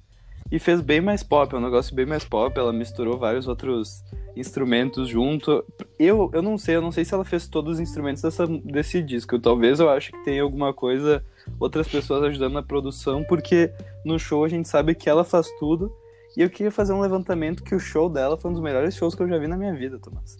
e 0.50 0.58
fez 0.58 0.80
bem 0.80 1.00
mais 1.00 1.22
pop, 1.22 1.54
é 1.54 1.58
um 1.58 1.62
negócio 1.62 1.94
bem 1.94 2.04
mais 2.04 2.24
pop. 2.24 2.58
Ela 2.58 2.72
misturou 2.72 3.16
vários 3.16 3.46
outros 3.46 4.04
instrumentos 4.36 5.08
junto. 5.08 5.64
Eu, 5.98 6.30
eu 6.34 6.42
não 6.42 6.58
sei, 6.58 6.76
eu 6.76 6.82
não 6.82 6.90
sei 6.90 7.04
se 7.04 7.14
ela 7.14 7.24
fez 7.24 7.46
todos 7.46 7.74
os 7.74 7.80
instrumentos 7.80 8.22
dessa, 8.22 8.46
desse 8.46 9.00
disco. 9.00 9.38
Talvez 9.38 9.78
eu 9.78 9.88
acho 9.88 10.10
que 10.10 10.24
tem 10.24 10.40
alguma 10.40 10.74
coisa, 10.74 11.24
outras 11.58 11.88
pessoas 11.88 12.22
ajudando 12.24 12.54
na 12.54 12.62
produção, 12.62 13.24
porque 13.24 13.72
no 14.04 14.18
show 14.18 14.44
a 14.44 14.48
gente 14.48 14.68
sabe 14.68 14.94
que 14.94 15.08
ela 15.08 15.24
faz 15.24 15.48
tudo. 15.58 15.94
E 16.36 16.42
eu 16.42 16.50
queria 16.50 16.70
fazer 16.70 16.92
um 16.92 17.00
levantamento 17.00 17.64
que 17.64 17.74
o 17.74 17.80
show 17.80 18.08
dela 18.08 18.36
foi 18.36 18.50
um 18.50 18.54
dos 18.54 18.62
melhores 18.62 18.94
shows 18.94 19.14
que 19.14 19.22
eu 19.22 19.28
já 19.28 19.36
vi 19.36 19.48
na 19.48 19.56
minha 19.56 19.74
vida, 19.74 19.98
Tomás. 19.98 20.36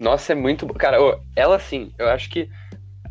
Nossa, 0.00 0.32
é 0.32 0.34
muito. 0.34 0.66
Cara, 0.74 0.98
ela 1.34 1.58
sim, 1.58 1.92
eu 1.98 2.08
acho 2.08 2.30
que. 2.30 2.48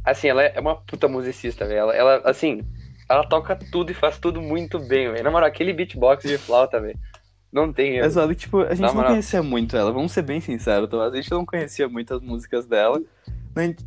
Assim, 0.03 0.27
ela 0.27 0.43
é 0.43 0.59
uma 0.59 0.75
puta 0.75 1.07
musicista, 1.07 1.65
velho. 1.65 1.79
Ela, 1.79 1.95
ela, 1.95 2.21
assim, 2.25 2.63
ela 3.09 3.23
toca 3.27 3.55
tudo 3.55 3.91
e 3.91 3.95
faz 3.95 4.17
tudo 4.19 4.41
muito 4.41 4.79
bem, 4.79 5.11
velho. 5.11 5.23
Na 5.23 5.31
moral, 5.31 5.47
aquele 5.47 5.73
beatbox 5.73 6.23
de 6.23 6.37
flauta, 6.37 6.79
velho. 6.79 6.97
Não 7.51 7.71
tem 7.71 7.95
erro. 7.97 8.05
Exato, 8.05 8.35
tipo, 8.35 8.59
a 8.59 8.75
gente 8.75 8.93
não 8.93 9.03
conhecia 9.03 9.41
muito 9.41 9.77
ela, 9.77 9.91
vamos 9.91 10.11
ser 10.11 10.23
bem 10.23 10.41
sinceros, 10.41 10.89
Tomás. 10.89 11.13
A 11.13 11.15
gente 11.15 11.31
não 11.31 11.45
conhecia 11.45 11.87
muitas 11.87 12.21
músicas 12.21 12.65
dela. 12.65 13.01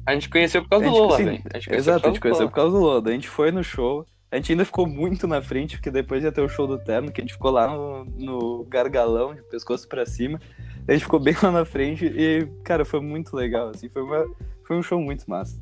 A 0.07 0.15
gente, 0.15 0.31
conheceu 0.31 0.63
por 0.63 0.71
causa 0.71 0.87
do 0.87 0.91
Lola, 0.91 1.17
velho. 1.19 1.43
Exato, 1.71 2.07
a 2.07 2.11
gente 2.11 2.21
conheceu 2.21 2.49
por 2.49 2.55
causa 2.55 2.71
do 2.71 2.83
Lola. 2.83 3.03
A 3.07 3.13
gente 3.13 3.29
foi 3.29 3.51
no 3.53 3.63
show. 3.63 4.07
A 4.31 4.37
gente 4.37 4.53
ainda 4.53 4.65
ficou 4.65 4.87
muito 4.87 5.27
na 5.27 5.43
frente, 5.43 5.77
porque 5.77 5.91
depois 5.91 6.25
ia 6.25 6.33
ter 6.33 6.41
o 6.41 6.49
show 6.49 6.67
do 6.67 6.79
Terno, 6.79 7.13
que 7.13 7.21
a 7.21 7.25
gente 7.25 7.33
ficou 7.33 7.51
lá 7.51 7.69
no, 7.69 8.05
no 8.05 8.65
gargalão, 8.65 9.35
de 9.35 9.43
pescoço 9.43 9.87
pra 9.89 10.07
cima. 10.07 10.41
A 10.87 10.93
gente 10.93 11.03
ficou 11.03 11.21
bem 11.21 11.35
lá 11.43 11.51
na 11.51 11.65
frente 11.65 12.07
e, 12.07 12.47
cara, 12.65 12.85
foi 12.85 13.01
muito 13.01 13.35
legal, 13.37 13.71
assim. 13.71 13.89
Foi, 13.89 14.03
uma, 14.03 14.27
foi 14.67 14.77
um 14.77 14.83
show 14.83 15.01
muito 15.01 15.29
massa. 15.29 15.61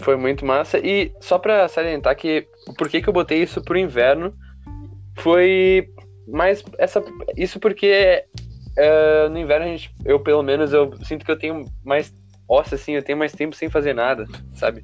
Foi 0.00 0.16
muito 0.16 0.44
massa. 0.44 0.78
E 0.78 1.12
só 1.20 1.38
pra 1.38 1.68
salientar 1.68 2.16
que 2.16 2.46
por 2.76 2.88
que, 2.88 3.00
que 3.00 3.08
eu 3.08 3.12
botei 3.12 3.42
isso 3.42 3.62
pro 3.62 3.78
inverno 3.78 4.34
foi 5.16 5.88
mais 6.26 6.64
essa 6.78 7.02
isso 7.36 7.60
porque 7.60 8.24
uh, 8.78 9.28
no 9.28 9.38
inverno 9.38 9.66
a 9.66 9.68
gente, 9.68 9.94
eu 10.04 10.20
pelo 10.20 10.42
menos 10.42 10.72
eu 10.72 10.92
sinto 11.04 11.24
que 11.24 11.30
eu 11.30 11.38
tenho 11.38 11.64
mais 11.84 12.14
nossa 12.48 12.74
assim 12.74 12.92
eu 12.92 13.02
tenho 13.02 13.18
mais 13.18 13.32
tempo 13.32 13.56
sem 13.56 13.68
fazer 13.68 13.94
nada 13.94 14.26
sabe 14.52 14.82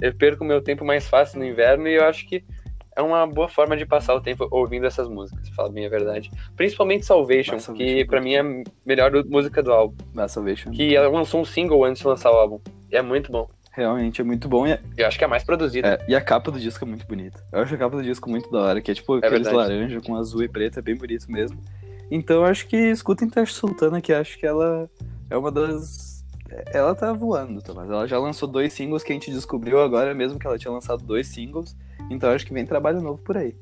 eu 0.00 0.14
perco 0.14 0.44
meu 0.44 0.62
tempo 0.62 0.84
mais 0.84 1.08
fácil 1.08 1.38
no 1.38 1.44
inverno 1.44 1.88
e 1.88 1.96
eu 1.96 2.04
acho 2.04 2.26
que 2.26 2.44
é 2.96 3.02
uma 3.02 3.26
boa 3.26 3.48
forma 3.48 3.76
de 3.76 3.86
passar 3.86 4.14
o 4.14 4.20
tempo 4.20 4.46
ouvindo 4.50 4.86
essas 4.86 5.08
músicas 5.08 5.48
fala 5.50 5.70
bem 5.70 5.86
a 5.86 5.88
verdade 5.88 6.30
principalmente 6.56 7.04
Salvation, 7.04 7.58
Salvation 7.58 7.74
que 7.74 8.04
para 8.04 8.20
mim 8.20 8.34
é 8.34 8.40
a 8.40 8.62
melhor 8.86 9.12
música 9.26 9.62
do 9.62 9.72
álbum 9.72 9.96
Salvation 10.28 10.70
que 10.70 10.94
ela 10.94 11.08
lançou 11.08 11.40
um 11.40 11.44
single 11.44 11.84
antes 11.84 12.02
de 12.02 12.08
lançar 12.08 12.30
o 12.30 12.36
álbum 12.36 12.60
e 12.90 12.96
é 12.96 13.02
muito 13.02 13.30
bom 13.30 13.48
Realmente 13.72 14.20
é 14.20 14.24
muito 14.24 14.48
bom. 14.48 14.66
E 14.66 14.78
Eu 14.96 15.06
acho 15.06 15.16
que 15.16 15.24
é 15.24 15.26
a 15.26 15.30
mais 15.30 15.44
produzida. 15.44 15.88
É, 15.88 16.10
e 16.10 16.14
a 16.14 16.20
capa 16.20 16.50
do 16.50 16.58
disco 16.58 16.84
é 16.84 16.88
muito 16.88 17.06
bonita. 17.06 17.42
Eu 17.52 17.60
acho 17.60 17.74
a 17.74 17.78
capa 17.78 17.96
do 17.96 18.02
disco 18.02 18.28
muito 18.28 18.50
da 18.50 18.60
hora, 18.62 18.80
que 18.80 18.90
é 18.90 18.94
tipo 18.94 19.14
é 19.16 19.18
aqueles 19.18 19.50
laranja 19.50 20.00
com 20.00 20.16
azul 20.16 20.42
e 20.42 20.48
preto, 20.48 20.80
é 20.80 20.82
bem 20.82 20.96
bonito 20.96 21.30
mesmo. 21.30 21.62
Então 22.10 22.44
acho 22.44 22.66
que 22.66 22.76
escutem 22.76 23.28
Teste 23.28 23.54
Sultana, 23.54 24.00
que 24.00 24.12
acho 24.12 24.38
que 24.38 24.46
ela 24.46 24.90
é 25.28 25.36
uma 25.36 25.50
das. 25.50 26.24
Ela 26.72 26.94
tá 26.94 27.12
voando, 27.12 27.62
Tomás. 27.62 27.88
Ela 27.88 28.08
já 28.08 28.18
lançou 28.18 28.48
dois 28.48 28.72
singles 28.72 29.04
que 29.04 29.12
a 29.12 29.14
gente 29.14 29.30
descobriu 29.30 29.80
agora, 29.80 30.12
mesmo 30.12 30.38
que 30.38 30.46
ela 30.46 30.58
tinha 30.58 30.72
lançado 30.72 31.04
dois 31.04 31.28
singles. 31.28 31.76
Então 32.10 32.30
acho 32.30 32.44
que 32.44 32.52
vem 32.52 32.66
trabalho 32.66 33.00
novo 33.00 33.22
por 33.22 33.36
aí. 33.36 33.54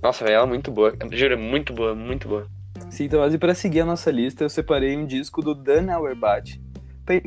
Nossa, 0.00 0.24
ela 0.26 0.44
é 0.44 0.48
muito 0.48 0.70
boa. 0.70 0.96
Juro, 1.10 1.34
é 1.34 1.36
muito 1.36 1.72
boa, 1.72 1.94
muito 1.94 2.28
boa. 2.28 2.46
Sim, 2.88 3.04
então, 3.04 3.20
mas 3.20 3.34
e 3.34 3.38
pra 3.38 3.54
seguir 3.54 3.80
a 3.80 3.84
nossa 3.84 4.10
lista, 4.10 4.44
eu 4.44 4.48
separei 4.48 4.96
um 4.96 5.04
disco 5.04 5.42
do 5.42 5.54
Dan 5.54 5.92
Auerbach. 5.92 6.60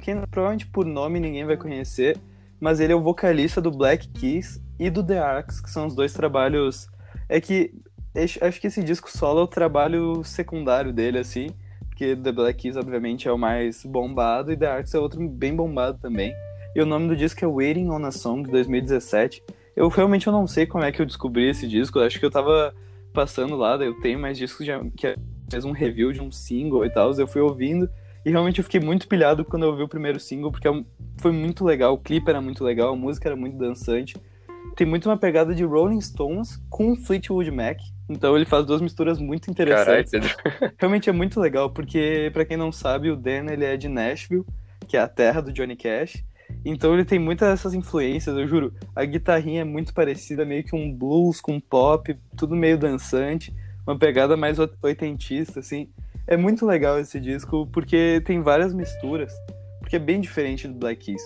Quem 0.01 0.21
provavelmente 0.31 0.67
por 0.67 0.85
nome 0.85 1.19
ninguém 1.19 1.45
vai 1.45 1.57
conhecer, 1.57 2.17
mas 2.59 2.79
ele 2.79 2.93
é 2.93 2.95
o 2.95 3.01
vocalista 3.01 3.59
do 3.59 3.71
Black 3.71 4.07
Keys 4.09 4.61
e 4.79 4.89
do 4.89 5.03
The 5.03 5.19
Arcs, 5.19 5.59
que 5.59 5.69
são 5.69 5.87
os 5.87 5.95
dois 5.95 6.13
trabalhos. 6.13 6.87
É 7.27 7.41
que 7.41 7.73
acho 8.41 8.59
que 8.59 8.67
esse 8.67 8.83
disco 8.83 9.09
solo 9.09 9.41
é 9.41 9.43
o 9.43 9.47
trabalho 9.47 10.23
secundário 10.23 10.91
dele, 10.91 11.19
assim, 11.19 11.49
porque 11.87 12.15
The 12.15 12.31
Black 12.31 12.61
Keys, 12.61 12.77
obviamente, 12.77 13.27
é 13.27 13.31
o 13.31 13.37
mais 13.37 13.85
bombado 13.85 14.51
e 14.51 14.57
The 14.57 14.67
Arcs 14.67 14.93
é 14.93 14.99
outro 14.99 15.27
bem 15.27 15.55
bombado 15.55 15.97
também. 15.99 16.33
E 16.75 16.81
o 16.81 16.85
nome 16.85 17.07
do 17.07 17.15
disco 17.15 17.43
é 17.43 17.47
Waiting 17.47 17.89
on 17.89 18.05
a 18.05 18.11
Song, 18.11 18.43
de 18.43 18.51
2017. 18.51 19.43
Eu 19.75 19.87
realmente 19.87 20.27
eu 20.27 20.33
não 20.33 20.47
sei 20.47 20.65
como 20.65 20.83
é 20.83 20.91
que 20.91 21.01
eu 21.01 21.05
descobri 21.05 21.49
esse 21.49 21.67
disco, 21.67 21.99
acho 21.99 22.19
que 22.19 22.25
eu 22.25 22.31
tava 22.31 22.73
passando 23.13 23.55
lá, 23.55 23.75
eu 23.77 23.99
tenho 23.99 24.19
mais 24.19 24.37
discos 24.37 24.65
de, 24.65 24.71
que 24.91 25.15
fez 25.49 25.65
um 25.65 25.71
review 25.71 26.11
de 26.11 26.21
um 26.21 26.31
single 26.31 26.85
e 26.85 26.89
tal, 26.89 27.11
eu 27.13 27.27
fui 27.27 27.41
ouvindo 27.41 27.89
e 28.25 28.31
realmente 28.31 28.59
eu 28.59 28.63
fiquei 28.63 28.79
muito 28.79 29.07
pilhado 29.07 29.45
quando 29.45 29.63
eu 29.63 29.69
ouvi 29.69 29.83
o 29.83 29.87
primeiro 29.87 30.19
single, 30.19 30.51
porque 30.51 30.67
é 30.67 30.83
foi 31.17 31.31
muito 31.31 31.65
legal, 31.65 31.93
o 31.93 31.97
clipe 31.97 32.29
era 32.29 32.41
muito 32.41 32.63
legal, 32.63 32.93
a 32.93 32.95
música 32.95 33.27
era 33.27 33.35
muito 33.35 33.57
dançante. 33.57 34.15
Tem 34.75 34.87
muito 34.87 35.09
uma 35.09 35.17
pegada 35.17 35.53
de 35.53 35.63
Rolling 35.63 35.99
Stones 35.99 36.61
com 36.69 36.95
Fleetwood 36.95 37.51
Mac, 37.51 37.77
então 38.09 38.35
ele 38.35 38.45
faz 38.45 38.65
duas 38.65 38.81
misturas 38.81 39.19
muito 39.19 39.49
interessantes. 39.49 40.11
Carai, 40.33 40.71
realmente 40.77 41.09
é 41.09 41.13
muito 41.13 41.39
legal, 41.39 41.69
porque 41.69 42.29
para 42.33 42.45
quem 42.45 42.57
não 42.57 42.71
sabe, 42.71 43.11
o 43.11 43.15
Dan 43.15 43.51
ele 43.51 43.63
é 43.63 43.77
de 43.77 43.87
Nashville, 43.87 44.45
que 44.87 44.97
é 44.97 44.99
a 44.99 45.07
terra 45.07 45.41
do 45.41 45.53
Johnny 45.53 45.75
Cash. 45.75 46.23
Então 46.65 46.93
ele 46.93 47.05
tem 47.05 47.19
muitas 47.19 47.47
dessas 47.49 47.73
influências, 47.73 48.35
eu 48.35 48.47
juro. 48.47 48.73
A 48.95 49.05
guitarrinha 49.05 49.61
é 49.61 49.65
muito 49.65 49.93
parecida, 49.93 50.43
meio 50.43 50.63
que 50.63 50.75
um 50.75 50.91
blues 50.91 51.39
com 51.39 51.59
pop, 51.59 52.17
tudo 52.35 52.55
meio 52.55 52.77
dançante 52.77 53.53
uma 53.89 53.97
pegada 53.97 54.37
mais 54.37 54.57
oitentista, 54.83 55.59
assim. 55.59 55.89
É 56.27 56.37
muito 56.37 56.65
legal 56.65 56.99
esse 56.99 57.19
disco 57.19 57.67
porque 57.73 58.21
tem 58.23 58.39
várias 58.41 58.73
misturas, 58.73 59.33
porque 59.79 59.95
é 59.95 59.99
bem 59.99 60.21
diferente 60.21 60.67
do 60.67 60.75
Black 60.75 61.05
Keys. 61.05 61.21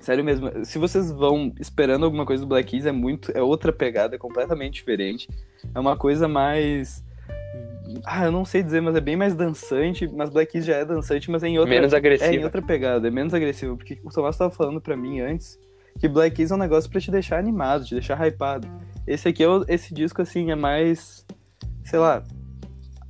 Sério 0.00 0.24
mesmo, 0.24 0.64
se 0.64 0.78
vocês 0.78 1.12
vão 1.12 1.52
esperando 1.60 2.04
alguma 2.04 2.24
coisa 2.24 2.42
do 2.42 2.48
Black 2.48 2.70
Keys, 2.70 2.86
é 2.86 2.92
muito, 2.92 3.30
é 3.32 3.42
outra 3.42 3.72
pegada, 3.72 4.16
é 4.16 4.18
completamente 4.18 4.74
diferente. 4.74 5.28
É 5.74 5.78
uma 5.78 5.96
coisa 5.96 6.26
mais 6.26 7.04
ah, 8.04 8.24
eu 8.24 8.32
não 8.32 8.44
sei 8.44 8.62
dizer, 8.62 8.80
mas 8.80 8.94
é 8.94 9.00
bem 9.00 9.16
mais 9.16 9.34
dançante, 9.34 10.06
mas 10.08 10.30
Black 10.30 10.52
Keys 10.52 10.64
já 10.64 10.76
é 10.76 10.84
dançante, 10.84 11.30
mas 11.30 11.42
é 11.42 11.48
em 11.48 11.58
outra 11.58 11.74
menos 11.74 11.92
agressivo. 11.92 12.30
É 12.30 12.34
em 12.34 12.44
outra 12.44 12.62
pegada, 12.62 13.08
é 13.08 13.10
menos 13.10 13.34
agressivo, 13.34 13.76
porque 13.76 13.98
o 14.04 14.10
Tomás 14.10 14.34
estava 14.34 14.50
falando 14.50 14.80
para 14.80 14.96
mim 14.96 15.20
antes 15.20 15.58
que 15.98 16.08
Black 16.08 16.36
Keys 16.36 16.50
é 16.50 16.54
um 16.54 16.58
negócio 16.58 16.90
para 16.90 17.00
te 17.00 17.10
deixar 17.10 17.38
animado, 17.38 17.84
te 17.84 17.94
deixar 17.94 18.18
hypado. 18.26 18.68
Esse 19.06 19.28
aqui 19.28 19.44
é 19.44 19.46
esse 19.68 19.92
disco 19.92 20.22
assim 20.22 20.50
é 20.50 20.54
mais 20.54 21.26
sei 21.84 21.98
lá, 21.98 22.22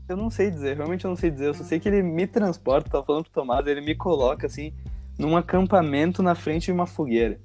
eu 0.09 0.17
não 0.17 0.31
sei 0.31 0.51
dizer, 0.51 0.77
realmente 0.77 1.05
eu 1.05 1.09
não 1.09 1.17
sei 1.17 1.31
dizer, 1.31 1.47
eu 1.47 1.55
só 1.55 1.63
sei 1.63 1.79
que 1.79 1.89
ele 1.89 2.03
me 2.03 2.27
transporta, 2.27 2.91
tava 2.91 3.05
falando 3.05 3.25
pro 3.25 3.33
Tomás, 3.33 3.67
ele 3.67 3.81
me 3.81 3.95
coloca 3.95 4.47
assim, 4.47 4.73
num 5.21 5.37
acampamento 5.37 6.23
na 6.23 6.35
frente 6.35 6.67
de 6.67 6.73
uma 6.73 6.87
fogueira. 6.87 7.39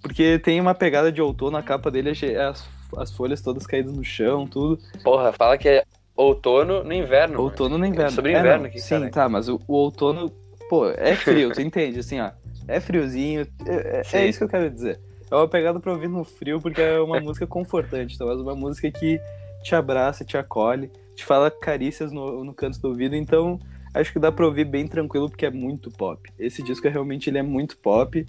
Porque 0.00 0.38
tem 0.38 0.60
uma 0.60 0.74
pegada 0.74 1.12
de 1.12 1.20
outono, 1.20 1.58
a 1.58 1.62
capa 1.62 1.90
dele 1.90 2.10
é 2.10 2.42
as, 2.42 2.66
as 2.96 3.12
folhas 3.12 3.42
todas 3.42 3.66
caídas 3.66 3.92
no 3.92 4.02
chão, 4.02 4.46
tudo. 4.46 4.78
Porra, 5.04 5.30
fala 5.32 5.58
que 5.58 5.68
é 5.68 5.84
outono 6.16 6.82
no 6.82 6.92
inverno. 6.92 7.40
Outono 7.42 7.76
no 7.76 7.84
inverno. 7.84 8.06
É 8.06 8.14
sobre 8.14 8.30
inverno 8.32 8.64
é, 8.64 8.68
aqui, 8.68 8.80
Sim, 8.80 9.00
cara. 9.00 9.10
tá, 9.10 9.28
mas 9.28 9.48
o, 9.48 9.60
o, 9.68 9.74
outono, 9.74 10.30
pô, 10.70 10.88
é 10.88 11.14
frio, 11.14 11.52
tu 11.52 11.60
entende? 11.60 11.98
Assim, 11.98 12.18
ó, 12.18 12.30
é 12.66 12.80
friozinho, 12.80 13.46
é, 13.66 14.02
é, 14.02 14.02
é, 14.10 14.26
isso 14.26 14.38
que 14.38 14.44
eu 14.44 14.48
quero 14.48 14.70
dizer. 14.70 14.98
É 15.30 15.34
uma 15.34 15.48
pegada 15.48 15.78
pra 15.78 15.92
ouvir 15.92 16.08
no 16.08 16.24
frio, 16.24 16.58
porque 16.60 16.80
é 16.80 16.98
uma 16.98 17.20
música 17.20 17.46
confortante, 17.46 18.16
talvez 18.16 18.40
uma 18.40 18.54
música 18.54 18.90
que 18.90 19.20
te 19.62 19.74
abraça, 19.74 20.24
te 20.24 20.38
acolhe, 20.38 20.90
te 21.14 21.26
fala 21.26 21.50
carícias 21.50 22.10
no, 22.10 22.42
no 22.42 22.54
canto 22.54 22.80
do 22.80 22.88
ouvido, 22.88 23.14
então 23.14 23.60
acho 23.94 24.12
que 24.12 24.18
dá 24.18 24.30
pra 24.30 24.46
ouvir 24.46 24.64
bem 24.64 24.86
tranquilo 24.86 25.28
porque 25.28 25.46
é 25.46 25.50
muito 25.50 25.90
pop. 25.90 26.30
Esse 26.38 26.62
disco 26.62 26.86
é, 26.86 26.90
realmente 26.90 27.28
ele 27.28 27.38
é 27.38 27.42
muito 27.42 27.76
pop. 27.78 28.24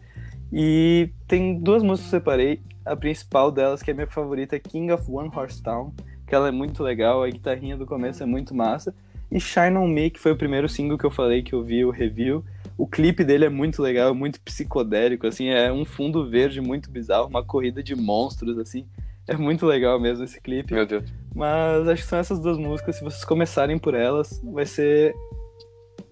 E 0.51 1.11
tem 1.27 1.59
duas 1.59 1.83
músicas 1.83 2.09
que 2.09 2.15
eu 2.15 2.19
separei. 2.19 2.61
A 2.85 2.95
principal 2.95 3.51
delas, 3.51 3.83
que 3.83 3.91
é 3.91 3.93
a 3.93 3.95
minha 3.95 4.07
favorita, 4.07 4.55
é 4.55 4.59
King 4.59 4.91
of 4.91 5.05
One 5.09 5.29
Horse 5.33 5.61
Town, 5.61 5.93
que 6.25 6.33
ela 6.33 6.47
é 6.47 6.51
muito 6.51 6.81
legal, 6.81 7.23
a 7.23 7.29
guitarrinha 7.29 7.77
do 7.77 7.85
começo 7.85 8.23
é 8.23 8.25
muito 8.25 8.55
massa. 8.55 8.93
E 9.31 9.39
Shine 9.39 9.77
On 9.77 9.87
Me, 9.87 10.09
que 10.09 10.19
foi 10.19 10.31
o 10.31 10.35
primeiro 10.35 10.67
single 10.67 10.97
que 10.97 11.05
eu 11.05 11.11
falei 11.11 11.43
que 11.43 11.53
eu 11.53 11.63
vi 11.63 11.85
o 11.85 11.91
review. 11.91 12.43
O 12.75 12.87
clipe 12.87 13.23
dele 13.23 13.45
é 13.45 13.49
muito 13.49 13.81
legal, 13.81 14.15
muito 14.15 14.41
psicodélico, 14.41 15.27
assim, 15.27 15.49
é 15.49 15.71
um 15.71 15.85
fundo 15.85 16.27
verde 16.27 16.61
muito 16.61 16.89
bizarro, 16.89 17.27
uma 17.27 17.43
corrida 17.43 17.83
de 17.83 17.95
monstros, 17.95 18.57
assim. 18.57 18.87
É 19.27 19.37
muito 19.37 19.67
legal 19.67 19.99
mesmo 19.99 20.23
esse 20.23 20.41
clipe. 20.41 20.73
Meu 20.73 20.87
Deus. 20.87 21.05
Mas 21.35 21.87
acho 21.87 22.01
que 22.01 22.09
são 22.09 22.17
essas 22.17 22.39
duas 22.39 22.57
músicas. 22.57 22.95
Se 22.95 23.03
vocês 23.03 23.23
começarem 23.23 23.77
por 23.77 23.93
elas, 23.93 24.41
vai 24.43 24.65
ser. 24.65 25.13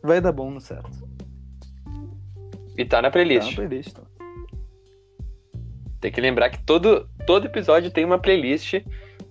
Vai 0.04 0.22
dar 0.22 0.32
bom 0.32 0.52
no 0.52 0.62
certo. 0.62 1.08
E 2.78 2.86
tá 2.86 3.02
na 3.02 3.10
playlist. 3.10 3.56
Tá 3.56 3.62
na 3.62 3.68
playlist, 3.68 3.94
tá. 3.94 4.04
Tem 6.00 6.12
que 6.12 6.22
lembrar 6.22 6.50
que 6.50 6.64
todo, 6.64 7.10
todo 7.26 7.48
episódio 7.48 7.90
tem 7.90 8.06
uma 8.06 8.20
playlist 8.20 8.76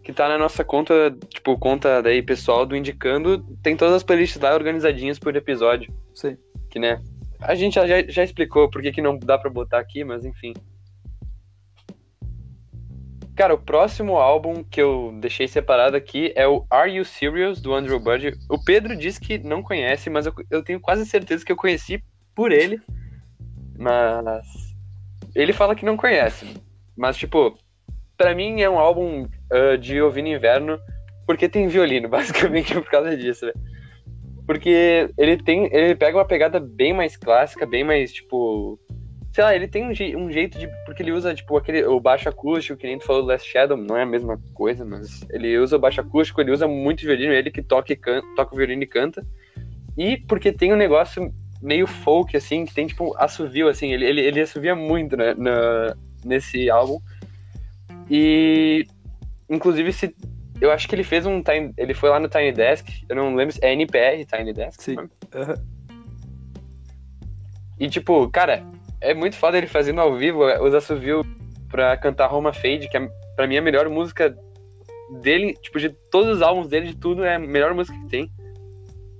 que 0.02 0.12
tá 0.12 0.28
na 0.28 0.38
nossa 0.38 0.64
conta, 0.64 1.16
tipo, 1.28 1.58
conta 1.58 2.02
daí 2.02 2.22
pessoal 2.22 2.66
do 2.66 2.76
Indicando. 2.76 3.38
Tem 3.62 3.76
todas 3.76 3.94
as 3.94 4.02
playlists 4.02 4.40
lá 4.40 4.54
organizadinhas 4.54 5.18
por 5.18 5.34
episódio. 5.34 5.92
Sim. 6.14 6.36
Que, 6.70 6.78
né? 6.78 7.02
A 7.40 7.54
gente 7.54 7.74
já, 7.74 8.02
já 8.08 8.24
explicou 8.24 8.70
por 8.70 8.82
que, 8.82 8.92
que 8.92 9.02
não 9.02 9.18
dá 9.18 9.38
pra 9.38 9.50
botar 9.50 9.78
aqui, 9.78 10.04
mas 10.04 10.24
enfim. 10.24 10.54
Cara, 13.36 13.52
o 13.52 13.58
próximo 13.58 14.16
álbum 14.16 14.64
que 14.64 14.80
eu 14.80 15.14
deixei 15.20 15.46
separado 15.46 15.94
aqui 15.94 16.32
é 16.34 16.48
o 16.48 16.64
Are 16.70 16.90
You 16.90 17.04
Serious, 17.04 17.60
do 17.60 17.74
Andrew 17.74 18.00
Budge. 18.00 18.32
O 18.48 18.58
Pedro 18.64 18.96
disse 18.96 19.20
que 19.20 19.36
não 19.36 19.62
conhece, 19.62 20.08
mas 20.08 20.24
eu, 20.24 20.32
eu 20.50 20.62
tenho 20.64 20.80
quase 20.80 21.04
certeza 21.04 21.44
que 21.44 21.52
eu 21.52 21.56
conheci 21.56 22.02
por 22.34 22.50
ele. 22.50 22.80
Mas. 23.78 24.46
Ele 25.34 25.52
fala 25.52 25.74
que 25.74 25.84
não 25.84 25.98
conhece. 25.98 26.46
Mas, 26.96 27.18
tipo, 27.18 27.58
para 28.16 28.34
mim 28.34 28.62
é 28.62 28.70
um 28.70 28.78
álbum 28.78 29.28
uh, 29.52 29.76
de 29.76 30.00
ouvir 30.00 30.22
no 30.22 30.28
inverno 30.28 30.78
porque 31.26 31.46
tem 31.46 31.68
violino, 31.68 32.08
basicamente 32.08 32.72
por 32.72 32.88
causa 32.88 33.14
disso, 33.14 33.44
né? 33.44 33.52
Porque 34.46 35.10
ele 35.18 35.36
tem. 35.36 35.68
Ele 35.74 35.94
pega 35.94 36.16
uma 36.16 36.24
pegada 36.24 36.58
bem 36.58 36.94
mais 36.94 37.18
clássica, 37.18 37.66
bem 37.66 37.84
mais, 37.84 38.14
tipo 38.14 38.80
sei 39.36 39.44
lá, 39.44 39.54
ele 39.54 39.68
tem 39.68 39.84
um, 39.84 39.92
je 39.92 40.16
um, 40.16 40.32
jeito 40.32 40.58
de. 40.58 40.66
Porque 40.86 41.02
ele 41.02 41.12
usa, 41.12 41.34
tipo, 41.34 41.58
aquele, 41.58 41.84
o 41.84 42.00
baixo 42.00 42.26
acústico, 42.26 42.78
que 42.78 42.86
nem 42.86 42.98
tu 42.98 43.04
falou 43.04 43.20
do 43.20 43.28
Last 43.28 43.46
Shadow, 43.46 43.76
não 43.76 43.94
é 43.94 44.02
a 44.02 44.06
mesma 44.06 44.40
coisa, 44.54 44.82
mas 44.82 45.26
ele 45.28 45.58
usa 45.58 45.76
o 45.76 45.78
baixo 45.78 46.00
acústico, 46.00 46.40
ele 46.40 46.52
usa 46.52 46.66
muito 46.66 47.04
violino, 47.04 47.34
ele 47.34 47.50
que 47.50 47.62
toca, 47.62 47.92
e 47.92 47.96
canta, 47.96 48.26
toca 48.34 48.54
o 48.54 48.56
violino 48.56 48.82
e 48.82 48.86
canta. 48.86 49.22
E 49.94 50.16
porque 50.16 50.50
tem 50.50 50.72
um 50.72 50.76
negócio 50.76 51.30
meio 51.60 51.86
folk, 51.86 52.34
assim, 52.34 52.64
que 52.64 52.72
tem, 52.72 52.86
tipo, 52.86 53.14
assovio, 53.18 53.68
assim, 53.68 53.92
ele, 53.92 54.06
ele, 54.06 54.22
ele 54.22 54.40
assovia 54.40 54.74
muito 54.74 55.18
né, 55.18 55.34
na, 55.34 55.94
nesse 56.24 56.70
álbum. 56.70 56.98
E, 58.10 58.86
inclusive, 59.50 59.92
se, 59.92 60.16
eu 60.62 60.70
acho 60.70 60.88
que 60.88 60.94
ele 60.94 61.04
fez 61.04 61.26
um 61.26 61.42
time, 61.42 61.74
ele 61.76 61.92
foi 61.92 62.08
lá 62.08 62.18
no 62.18 62.26
Tiny 62.26 62.52
Desk, 62.52 62.88
eu 63.06 63.14
não 63.14 63.34
lembro 63.34 63.52
se 63.52 63.62
é 63.62 63.74
NPR 63.74 64.24
Tiny 64.24 64.54
Desk. 64.54 64.82
Sim. 64.82 64.96
Uhum. 64.96 65.08
E, 67.78 67.90
tipo, 67.90 68.30
cara, 68.30 68.64
é 69.06 69.14
muito 69.14 69.36
foda 69.36 69.56
ele 69.56 69.66
fazendo 69.66 70.00
ao 70.00 70.16
vivo 70.16 70.48
é, 70.48 70.60
os 70.60 70.74
assovios 70.74 71.24
pra 71.70 71.96
cantar 71.96 72.26
Roma 72.26 72.52
Fade, 72.52 72.88
que 72.88 72.96
é, 72.96 73.08
pra 73.36 73.46
mim 73.46 73.54
é 73.54 73.58
a 73.58 73.62
melhor 73.62 73.88
música 73.88 74.36
dele, 75.20 75.54
tipo, 75.62 75.78
de 75.78 75.90
todos 76.10 76.36
os 76.36 76.42
álbuns 76.42 76.68
dele, 76.68 76.88
de 76.88 76.96
tudo, 76.96 77.24
é 77.24 77.36
a 77.36 77.38
melhor 77.38 77.74
música 77.74 77.96
que 77.98 78.08
tem. 78.08 78.30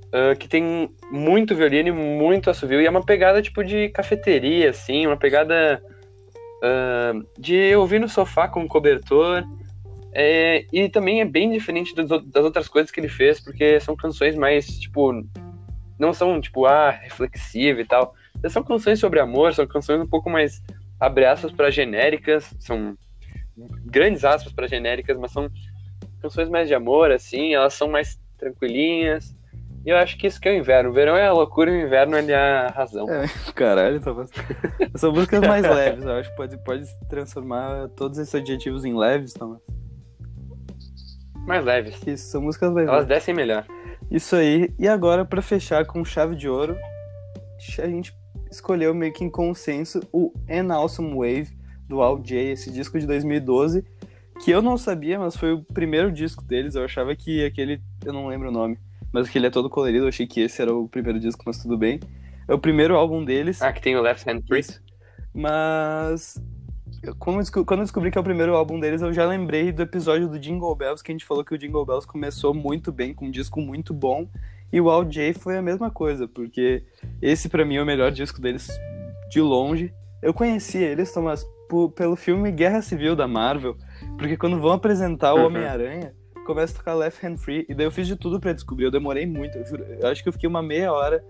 Uh, 0.06 0.36
que 0.38 0.48
tem 0.48 0.88
muito 1.10 1.54
violino 1.54 1.88
e 1.88 1.92
muito 1.92 2.48
assovio, 2.48 2.80
e 2.80 2.86
é 2.86 2.90
uma 2.90 3.04
pegada, 3.04 3.42
tipo, 3.42 3.62
de 3.62 3.88
cafeteria, 3.90 4.70
assim, 4.70 5.06
uma 5.06 5.16
pegada 5.16 5.82
uh, 6.62 7.26
de 7.38 7.74
ouvir 7.76 8.00
no 8.00 8.08
sofá 8.08 8.48
com 8.48 8.66
cobertor. 8.66 9.44
É, 10.18 10.64
e 10.72 10.88
também 10.88 11.20
é 11.20 11.26
bem 11.26 11.50
diferente 11.50 11.94
das, 11.94 12.08
das 12.08 12.44
outras 12.44 12.68
coisas 12.68 12.90
que 12.90 12.98
ele 12.98 13.08
fez, 13.08 13.38
porque 13.38 13.78
são 13.80 13.94
canções 13.94 14.34
mais, 14.34 14.66
tipo, 14.66 15.12
não 15.98 16.12
são, 16.12 16.40
tipo, 16.40 16.64
ah, 16.64 16.90
reflexiva 16.90 17.80
e 17.80 17.84
tal 17.84 18.14
são 18.52 18.62
canções 18.62 18.98
sobre 18.98 19.20
amor, 19.20 19.54
são 19.54 19.66
canções 19.66 20.00
um 20.00 20.06
pouco 20.06 20.30
mais, 20.30 20.62
abre 21.00 21.24
aspas, 21.24 21.52
para 21.52 21.70
genéricas, 21.70 22.54
são 22.58 22.96
grandes 23.84 24.24
aspas 24.24 24.52
para 24.52 24.68
genéricas, 24.68 25.16
mas 25.16 25.32
são 25.32 25.48
canções 26.20 26.48
mais 26.48 26.68
de 26.68 26.74
amor, 26.74 27.10
assim, 27.10 27.54
elas 27.54 27.74
são 27.74 27.88
mais 27.88 28.18
tranquilinhas. 28.38 29.34
E 29.84 29.90
eu 29.90 29.96
acho 29.96 30.18
que 30.18 30.26
isso 30.26 30.40
que 30.40 30.48
é 30.48 30.52
o 30.52 30.56
inverno. 30.56 30.90
O 30.90 30.92
verão 30.92 31.16
é 31.16 31.26
a 31.26 31.32
loucura 31.32 31.70
e 31.70 31.80
o 31.80 31.86
inverno 31.86 32.16
é 32.16 32.34
a 32.34 32.68
razão. 32.70 33.08
É, 33.08 33.26
caralho, 33.54 34.00
tá 34.00 34.12
São 34.96 35.12
músicas 35.12 35.40
mais 35.40 35.62
leves, 35.68 36.04
eu 36.04 36.12
acho 36.12 36.30
que 36.30 36.36
pode, 36.36 36.58
pode 36.64 36.84
transformar 37.08 37.88
todos 37.90 38.18
esses 38.18 38.34
adjetivos 38.34 38.84
em 38.84 38.98
leves, 38.98 39.32
Thomas. 39.32 39.60
Mais 41.46 41.64
leves. 41.64 42.04
Isso, 42.04 42.30
são 42.30 42.42
músicas 42.42 42.72
leves. 42.74 42.92
Elas 42.92 43.06
descem 43.06 43.32
melhor. 43.32 43.64
Isso 44.10 44.34
aí. 44.34 44.74
E 44.76 44.88
agora, 44.88 45.24
para 45.24 45.40
fechar 45.40 45.86
com 45.86 46.04
chave 46.04 46.34
de 46.34 46.48
ouro, 46.48 46.76
a 47.78 47.86
gente 47.86 48.12
escolheu 48.50 48.94
meio 48.94 49.12
que 49.12 49.24
em 49.24 49.30
consenso 49.30 50.00
o 50.12 50.32
An 50.48 50.72
Awesome 50.72 51.14
Wave 51.14 51.56
do 51.88 52.02
Al 52.02 52.18
J, 52.18 52.52
esse 52.52 52.70
disco 52.70 52.98
de 52.98 53.06
2012, 53.06 53.84
que 54.42 54.50
eu 54.50 54.60
não 54.60 54.76
sabia, 54.76 55.18
mas 55.18 55.36
foi 55.36 55.52
o 55.52 55.62
primeiro 55.62 56.12
disco 56.12 56.44
deles. 56.44 56.74
Eu 56.74 56.84
achava 56.84 57.14
que 57.14 57.44
aquele, 57.44 57.80
eu 58.04 58.12
não 58.12 58.26
lembro 58.26 58.48
o 58.48 58.52
nome, 58.52 58.78
mas 59.12 59.28
que 59.28 59.38
ele 59.38 59.46
é 59.46 59.50
todo 59.50 59.70
colorido. 59.70 60.04
Eu 60.04 60.08
achei 60.08 60.26
que 60.26 60.40
esse 60.40 60.60
era 60.60 60.74
o 60.74 60.88
primeiro 60.88 61.18
disco, 61.18 61.42
mas 61.46 61.58
tudo 61.58 61.76
bem. 61.78 62.00
É 62.48 62.54
o 62.54 62.58
primeiro 62.58 62.96
álbum 62.96 63.24
deles. 63.24 63.62
Ah, 63.62 63.72
que 63.72 63.80
tem 63.80 63.96
o 63.96 64.02
Left 64.02 64.28
Hand 64.28 64.42
Free. 64.46 64.64
Mas 65.32 66.40
quando 67.18 67.40
eu 67.40 67.76
descobri 67.78 68.10
que 68.10 68.18
é 68.18 68.20
o 68.20 68.24
primeiro 68.24 68.54
álbum 68.54 68.80
deles, 68.80 69.02
eu 69.02 69.12
já 69.12 69.26
lembrei 69.26 69.70
do 69.70 69.82
episódio 69.82 70.28
do 70.28 70.38
Jingle 70.38 70.74
Bells, 70.74 71.02
que 71.02 71.12
a 71.12 71.14
gente 71.14 71.24
falou 71.24 71.44
que 71.44 71.54
o 71.54 71.58
Jingle 71.58 71.84
Bells 71.84 72.06
começou 72.06 72.54
muito 72.54 72.90
bem, 72.90 73.14
com 73.14 73.26
um 73.26 73.30
disco 73.30 73.60
muito 73.60 73.92
bom, 73.92 74.28
e 74.72 74.80
o 74.80 74.90
Al 74.90 75.04
J 75.04 75.32
foi 75.34 75.56
a 75.56 75.62
mesma 75.62 75.90
coisa, 75.90 76.26
porque 76.26 76.84
esse 77.20 77.48
para 77.48 77.64
mim 77.64 77.76
é 77.76 77.82
o 77.82 77.86
melhor 77.86 78.10
disco 78.10 78.40
deles 78.40 78.68
de 79.30 79.40
longe. 79.40 79.92
Eu 80.22 80.34
conheci 80.34 80.78
eles, 80.78 81.12
Thomas, 81.12 81.46
pelo 81.94 82.16
filme 82.16 82.50
Guerra 82.50 82.82
Civil 82.82 83.14
da 83.14 83.28
Marvel, 83.28 83.76
porque 84.18 84.36
quando 84.36 84.60
vão 84.60 84.72
apresentar 84.72 85.34
o 85.34 85.38
uhum. 85.38 85.46
Homem-Aranha, 85.46 86.14
começa 86.46 86.74
a 86.74 86.76
tocar 86.76 86.94
Left 86.94 87.24
Hand 87.26 87.38
Free, 87.38 87.66
e 87.68 87.74
daí 87.74 87.86
eu 87.86 87.90
fiz 87.90 88.06
de 88.06 88.16
tudo 88.16 88.38
para 88.38 88.52
descobrir, 88.52 88.84
eu 88.84 88.90
demorei 88.90 89.26
muito, 89.26 89.58
eu, 89.58 89.66
juro, 89.66 89.84
eu 89.84 90.08
acho 90.08 90.22
que 90.22 90.28
eu 90.28 90.32
fiquei 90.32 90.48
uma 90.48 90.62
meia 90.62 90.92
hora 90.92 91.24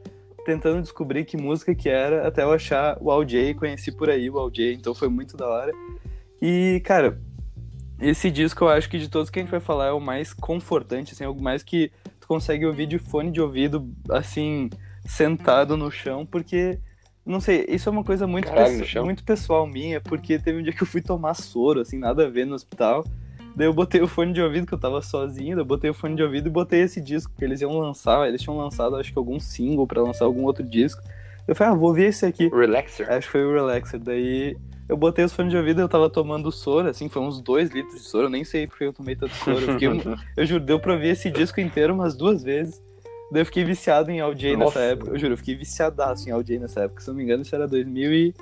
tentando 0.45 0.81
descobrir 0.81 1.25
que 1.25 1.37
música 1.37 1.75
que 1.75 1.89
era, 1.89 2.27
até 2.27 2.43
eu 2.43 2.53
achar 2.53 2.97
o 3.01 3.11
Al 3.11 3.25
J, 3.25 3.55
conheci 3.55 3.91
por 3.91 4.09
aí 4.09 4.31
o 4.31 4.39
Al 4.39 4.51
J, 4.51 4.75
então 4.75 4.95
foi 4.95 5.09
muito 5.09 5.37
da 5.37 5.49
hora. 5.49 5.73
E, 6.41 6.81
cara, 6.85 7.21
esse 8.01 8.31
disco 8.31 8.65
eu 8.65 8.69
acho 8.69 8.89
que 8.89 8.99
de 8.99 9.09
todos 9.09 9.31
que 9.31 9.39
a 9.39 9.43
gente 9.43 9.51
vai 9.51 9.59
falar 9.59 9.87
é 9.87 9.93
o 9.93 10.01
mais 10.01 10.33
confortante, 10.33 11.15
assim, 11.15 11.25
é 11.25 11.29
o 11.29 11.35
mais 11.35 11.63
que 11.63 11.91
tu 12.27 12.29
consegue 12.29 12.67
ouvir 12.67 12.87
de 12.87 12.99
fone 12.99 13.31
de 13.31 13.41
ouvido, 13.41 13.89
assim, 14.11 14.69
sentado 15.07 15.77
no 15.77 15.91
chão, 15.91 16.27
porque, 16.27 16.79
não 17.25 17.41
sei, 17.41 17.65
isso 17.69 17.89
é 17.89 17.93
uma 17.93 18.03
coisa 18.03 18.27
muito, 18.27 18.49
Caralho, 18.49 19.05
muito 19.05 19.23
pessoal 19.23 19.65
minha, 19.65 20.01
porque 20.01 20.39
teve 20.39 20.59
um 20.59 20.63
dia 20.63 20.73
que 20.73 20.83
eu 20.83 20.87
fui 20.87 21.01
tomar 21.01 21.35
soro, 21.35 21.81
assim, 21.81 21.99
nada 21.99 22.27
a 22.27 22.29
ver 22.29 22.45
no 22.45 22.55
hospital, 22.57 23.05
Daí 23.55 23.67
eu 23.67 23.73
botei 23.73 24.03
o 24.03 24.07
fone 24.07 24.35
de 24.35 24.43
ouvido, 24.43 24.67
que 24.67 24.75
eu 24.75 24.79
tava 24.79 25.01
sozinho, 25.01 25.59
eu 25.59 25.65
botei 25.65 25.89
o 25.89 25.95
fone 25.95 26.15
de 26.15 26.23
ouvido 26.23 26.47
e 26.47 26.51
botei 26.51 26.83
esse 26.83 27.01
disco 27.01 27.33
que 27.35 27.43
eles 27.43 27.63
iam 27.63 27.79
lançar. 27.79 28.29
Eles 28.29 28.43
tinham 28.43 28.59
lançado, 28.59 28.97
acho 28.97 29.11
que 29.11 29.19
algum 29.19 29.41
single 29.41 29.87
para 29.87 30.03
lançar 30.03 30.27
algum 30.27 30.45
outro 30.45 30.63
disco. 30.63 31.03
Eu 31.47 31.55
falei, 31.55 31.73
ah, 31.73 31.77
vou 31.77 31.89
ouvir 31.89 32.07
esse 32.07 32.27
aqui. 32.27 32.49
Relaxer? 32.49 33.11
Acho 33.11 33.27
que 33.27 33.33
foi 33.33 33.45
o 33.45 33.53
Relaxer. 33.53 34.01
Daí 34.01 34.57
eu 34.89 34.97
botei 34.97 35.25
os 35.25 35.33
fones 35.33 35.51
de 35.51 35.57
ouvido 35.57 35.81
eu 35.81 35.89
tava 35.89 36.09
tomando 36.11 36.51
soro, 36.53 36.89
assim, 36.89 37.09
foi 37.09 37.23
uns 37.23 37.41
dois 37.41 37.71
litros 37.71 38.03
de 38.03 38.09
soro. 38.09 38.27
Eu 38.27 38.31
nem 38.31 38.45
sei 38.45 38.67
porque 38.67 38.85
eu 38.85 38.93
tomei 38.93 39.17
tanto 39.17 39.35
soro. 39.35 39.61
Eu, 39.61 39.73
fiquei, 39.73 39.89
eu 40.37 40.47
juro, 40.47 40.65
deu 40.65 40.81
pra 40.81 40.93
ouvir 40.93 41.09
esse 41.09 41.31
disco 41.31 41.61
inteiro 41.61 41.95
umas 41.95 42.17
duas 42.17 42.43
vezes. 42.43 42.83
Daí 43.31 43.43
eu 43.43 43.47
fiquei 43.47 43.65
viciado 43.65 44.11
em 44.11 44.21
Al 44.21 44.33
nessa 44.33 44.81
época. 44.81 45.11
Eu 45.11 45.19
juro, 45.19 45.33
eu 45.35 45.39
fiquei 45.39 45.55
viciadaço 45.57 46.29
em 46.29 46.33
Al 46.33 46.43
nessa 46.61 46.81
época. 46.81 47.01
Se 47.01 47.09
não 47.09 47.17
me 47.17 47.23
engano, 47.23 47.43
isso 47.43 47.55
era 47.55 47.67
2000 47.67 48.13
e... 48.13 48.35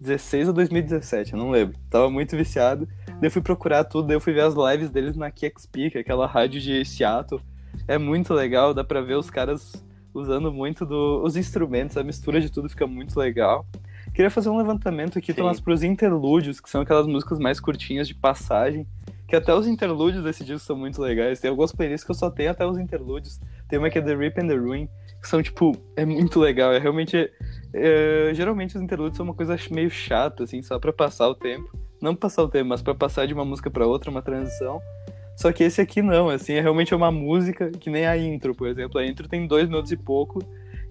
2016 0.00 0.48
ou 0.48 0.54
2017, 0.54 1.32
eu 1.32 1.38
não 1.38 1.50
lembro. 1.50 1.76
Tava 1.90 2.10
muito 2.10 2.36
viciado. 2.36 2.88
Daí 3.06 3.24
eu 3.24 3.30
fui 3.30 3.42
procurar 3.42 3.84
tudo, 3.84 4.06
daí 4.06 4.16
eu 4.16 4.20
fui 4.20 4.32
ver 4.32 4.42
as 4.42 4.54
lives 4.54 4.90
deles 4.90 5.16
na 5.16 5.30
KXP, 5.30 5.90
que 5.90 5.98
é 5.98 6.00
aquela 6.00 6.26
rádio 6.26 6.60
de 6.60 6.84
Seattle. 6.84 7.40
É 7.86 7.98
muito 7.98 8.32
legal, 8.32 8.72
dá 8.72 8.84
pra 8.84 9.00
ver 9.00 9.16
os 9.16 9.30
caras 9.30 9.72
usando 10.20 10.52
muito 10.52 10.84
do, 10.84 11.22
os 11.24 11.36
instrumentos, 11.36 11.96
a 11.96 12.02
mistura 12.02 12.40
de 12.40 12.50
tudo 12.50 12.68
fica 12.68 12.86
muito 12.86 13.18
legal. 13.18 13.66
Queria 14.14 14.30
fazer 14.30 14.48
um 14.48 14.56
levantamento 14.56 15.18
aqui, 15.18 15.32
Thomas, 15.32 15.60
pros 15.60 15.82
interlúdios, 15.82 16.60
que 16.60 16.68
são 16.68 16.80
aquelas 16.80 17.06
músicas 17.06 17.38
mais 17.38 17.60
curtinhas 17.60 18.08
de 18.08 18.14
passagem. 18.14 18.86
Que 19.26 19.36
até 19.36 19.54
os 19.54 19.66
interlúdios 19.66 20.24
desse 20.24 20.42
disco 20.42 20.66
são 20.66 20.76
muito 20.76 21.00
legais. 21.00 21.38
Tem 21.38 21.50
algumas 21.50 21.70
playlists 21.70 22.04
que 22.04 22.10
eu 22.10 22.14
só 22.14 22.30
tenho 22.30 22.50
até 22.50 22.66
os 22.66 22.78
interlúdios. 22.78 23.38
Tem 23.68 23.78
uma 23.78 23.90
que 23.90 23.98
é 23.98 24.02
The 24.02 24.14
Rip 24.14 24.40
and 24.40 24.48
the 24.48 24.54
Ruin, 24.54 24.88
que 25.20 25.28
são, 25.28 25.42
tipo, 25.42 25.76
é 25.94 26.04
muito 26.04 26.40
legal. 26.40 26.72
É 26.72 26.78
realmente. 26.78 27.30
É, 27.74 28.30
geralmente 28.32 28.76
os 28.76 28.82
interlúdios 28.82 29.18
são 29.18 29.24
uma 29.24 29.34
coisa 29.34 29.56
meio 29.70 29.90
chata, 29.90 30.44
assim, 30.44 30.62
só 30.62 30.78
pra 30.78 30.92
passar 30.92 31.28
o 31.28 31.34
tempo. 31.34 31.70
Não 32.00 32.14
pra 32.14 32.22
passar 32.28 32.42
o 32.42 32.48
tempo, 32.48 32.70
mas 32.70 32.80
pra 32.80 32.94
passar 32.94 33.26
de 33.26 33.34
uma 33.34 33.44
música 33.44 33.70
para 33.70 33.86
outra, 33.86 34.10
uma 34.10 34.22
transição. 34.22 34.80
Só 35.38 35.52
que 35.52 35.62
esse 35.62 35.80
aqui 35.80 36.02
não, 36.02 36.28
assim, 36.28 36.54
é 36.54 36.60
realmente 36.60 36.92
uma 36.92 37.12
música 37.12 37.70
que 37.70 37.88
nem 37.88 38.04
a 38.04 38.18
intro, 38.18 38.56
por 38.56 38.66
exemplo. 38.66 38.98
A 38.98 39.06
intro 39.06 39.28
tem 39.28 39.46
dois 39.46 39.68
minutos 39.68 39.92
e 39.92 39.96
pouco, 39.96 40.40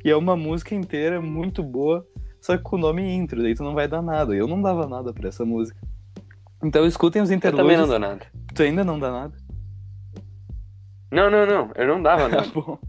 e 0.05 0.09
é 0.09 0.15
uma 0.15 0.37
música 0.37 0.73
inteira 0.73 1.19
muito 1.19 1.61
boa, 1.61 2.07
só 2.39 2.55
que 2.55 2.63
com 2.63 2.77
o 2.77 2.79
nome 2.79 3.03
intro, 3.13 3.43
daí 3.43 3.53
tu 3.53 3.61
não 3.61 3.73
vai 3.73 3.89
dar 3.89 4.01
nada. 4.01 4.33
Eu 4.33 4.47
não 4.47 4.61
dava 4.61 4.87
nada 4.87 5.11
pra 5.11 5.27
essa 5.27 5.43
música. 5.43 5.77
Então 6.63 6.85
escutem 6.85 7.21
os 7.21 7.29
interlúdios. 7.29 7.59
Eu 7.59 7.75
também 7.75 7.77
não 7.77 7.89
dou 7.89 7.99
nada. 7.99 8.25
Tu 8.55 8.63
ainda 8.63 8.85
não 8.85 8.97
dá 8.97 9.11
nada? 9.11 9.33
Não, 11.11 11.29
não, 11.29 11.45
não. 11.45 11.71
Eu 11.75 11.85
não 11.85 12.01
dava 12.01 12.29
nada. 12.29 12.47
Bom. 12.53 12.79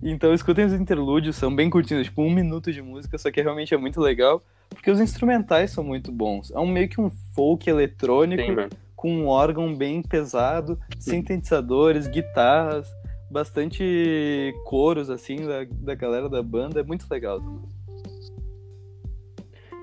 Então 0.00 0.32
escutem 0.32 0.66
os 0.66 0.72
interlúdios, 0.72 1.34
são 1.34 1.52
bem 1.52 1.68
curtinhos, 1.68 2.06
tipo 2.06 2.22
um 2.22 2.30
minuto 2.30 2.72
de 2.72 2.80
música, 2.80 3.18
só 3.18 3.28
que 3.28 3.42
realmente 3.42 3.74
é 3.74 3.76
muito 3.76 4.00
legal, 4.00 4.40
porque 4.68 4.88
os 4.88 5.00
instrumentais 5.00 5.72
são 5.72 5.82
muito 5.82 6.12
bons. 6.12 6.52
É 6.52 6.60
um 6.60 6.66
meio 6.68 6.88
que 6.88 7.00
um 7.00 7.10
folk 7.34 7.68
eletrônico 7.68 8.44
Sim, 8.44 8.68
com 9.02 9.10
um 9.10 9.26
órgão 9.26 9.74
bem 9.74 10.00
pesado, 10.00 10.78
sintetizadores, 10.96 12.06
guitarras, 12.06 12.88
bastante 13.28 14.54
coros 14.64 15.10
assim 15.10 15.44
da, 15.44 15.66
da 15.68 15.96
galera 15.96 16.28
da 16.28 16.40
banda, 16.40 16.78
é 16.78 16.84
muito 16.84 17.04
legal. 17.10 17.40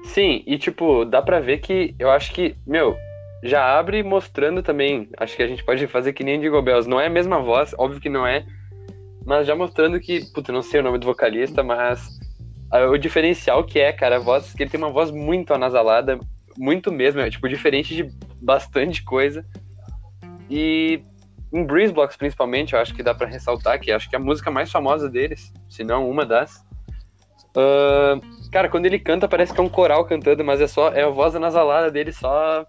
Sim, 0.06 0.42
e 0.48 0.58
tipo, 0.58 1.04
dá 1.04 1.22
pra 1.22 1.42
ver 1.42 1.58
que 1.58 1.94
eu 2.00 2.10
acho 2.10 2.32
que, 2.32 2.56
meu, 2.66 2.96
já 3.44 3.78
abre 3.78 4.02
mostrando 4.04 4.64
também. 4.64 5.10
Acho 5.18 5.36
que 5.36 5.44
a 5.44 5.48
gente 5.48 5.66
pode 5.66 5.86
fazer 5.88 6.14
que 6.14 6.24
nem 6.24 6.40
Jingle 6.40 6.62
Bells. 6.62 6.90
Não 6.90 6.98
é 6.98 7.08
a 7.08 7.10
mesma 7.10 7.42
voz, 7.42 7.76
óbvio 7.78 8.00
que 8.00 8.08
não 8.08 8.26
é, 8.26 8.46
mas 9.26 9.46
já 9.46 9.54
mostrando 9.54 10.00
que, 10.00 10.32
puta, 10.34 10.54
não 10.54 10.62
sei 10.62 10.80
o 10.80 10.84
nome 10.84 10.98
do 10.98 11.06
vocalista, 11.06 11.62
mas 11.62 12.08
o 12.90 12.98
diferencial 12.98 13.66
que 13.66 13.80
é, 13.80 13.92
cara, 13.92 14.16
a 14.16 14.20
voz, 14.20 14.54
que 14.54 14.64
ele 14.64 14.70
tem 14.70 14.78
uma 14.78 14.90
voz 14.90 15.12
muito 15.12 15.54
anasalada, 15.54 16.18
muito 16.60 16.92
mesmo, 16.92 17.22
é, 17.22 17.30
tipo, 17.30 17.48
diferente 17.48 17.96
de 17.96 18.12
bastante 18.42 19.02
coisa. 19.02 19.46
E 20.50 21.02
em 21.54 21.64
Breeze 21.66 21.94
Blocks, 21.94 22.18
principalmente, 22.18 22.74
eu 22.74 22.80
acho 22.80 22.94
que 22.94 23.02
dá 23.02 23.16
para 23.16 23.28
ressaltar 23.28 23.80
que 23.80 23.92
acho 23.92 24.10
que 24.10 24.16
é 24.16 24.20
a 24.20 24.22
música 24.22 24.52
mais 24.52 24.70
famosa 24.70 25.10
deles, 25.10 25.54
se 25.70 25.86
não 25.86 26.10
uma 26.10 26.26
das. 26.26 26.58
Uh, 27.56 28.20
cara, 28.52 28.68
quando 28.68 28.86
ele 28.86 29.00
canta, 29.00 29.28
parece 29.28 29.54
que 29.54 29.60
é 29.60 29.64
um 29.64 29.70
coral 29.70 30.06
cantando, 30.06 30.44
mas 30.44 30.60
é 30.60 30.68
só 30.68 30.90
é 30.90 31.04
a 31.04 31.10
voz 31.10 31.34
anasalada 31.34 31.90
dele 31.90 32.12
só 32.12 32.66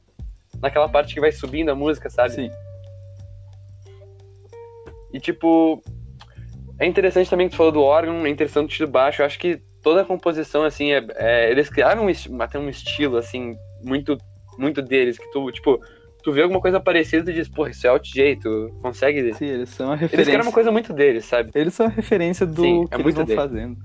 naquela 0.62 0.88
parte 0.88 1.12
que 1.12 1.20
vai 1.20 1.33
subindo 1.33 1.70
a 1.70 1.74
música, 1.74 2.09
sabe? 2.09 2.31
Sim. 2.31 2.50
E 5.12 5.18
tipo, 5.18 5.83
é 6.79 6.87
interessante 6.87 7.29
também 7.29 7.48
que 7.48 7.55
tu 7.55 7.57
falou 7.57 7.72
do 7.72 7.83
órgão, 7.83 8.24
é 8.24 8.29
interessante 8.29 8.79
do 8.79 8.90
baixo. 8.90 9.20
Eu 9.20 9.26
acho 9.26 9.38
que 9.38 9.61
toda 9.83 10.03
a 10.03 10.05
composição, 10.05 10.62
assim, 10.62 10.92
é, 10.92 11.05
é 11.16 11.50
eles 11.50 11.68
criaram 11.68 12.07
um, 12.07 12.42
até 12.42 12.59
um 12.59 12.68
estilo, 12.68 13.16
assim, 13.16 13.57
muito, 13.82 14.16
muito 14.58 14.82
deles, 14.82 15.18
que 15.18 15.30
tu, 15.30 15.50
tipo, 15.50 15.80
tu 16.22 16.32
vê 16.32 16.42
alguma 16.42 16.60
coisa 16.60 16.80
parecida 16.80 17.22
e 17.22 17.32
tu 17.32 17.36
diz, 17.36 17.48
porra, 17.48 17.70
isso 17.70 17.86
é 17.86 17.90
OutJ, 17.90 18.36
tu 18.40 18.74
consegue... 18.82 19.32
Sim, 19.34 19.46
eles 19.46 19.70
são 19.70 19.92
a 19.92 19.94
referência. 19.94 20.16
Eles 20.16 20.26
criaram 20.26 20.44
uma 20.46 20.52
coisa 20.52 20.70
muito 20.70 20.92
deles, 20.92 21.24
sabe? 21.24 21.50
Eles 21.54 21.74
são 21.74 21.86
a 21.86 21.90
referência 21.90 22.46
do 22.46 22.62
Sim, 22.62 22.86
que 22.86 22.94
é 22.94 23.00
eles 23.00 23.18
estão 23.18 23.36
fazendo. 23.36 23.76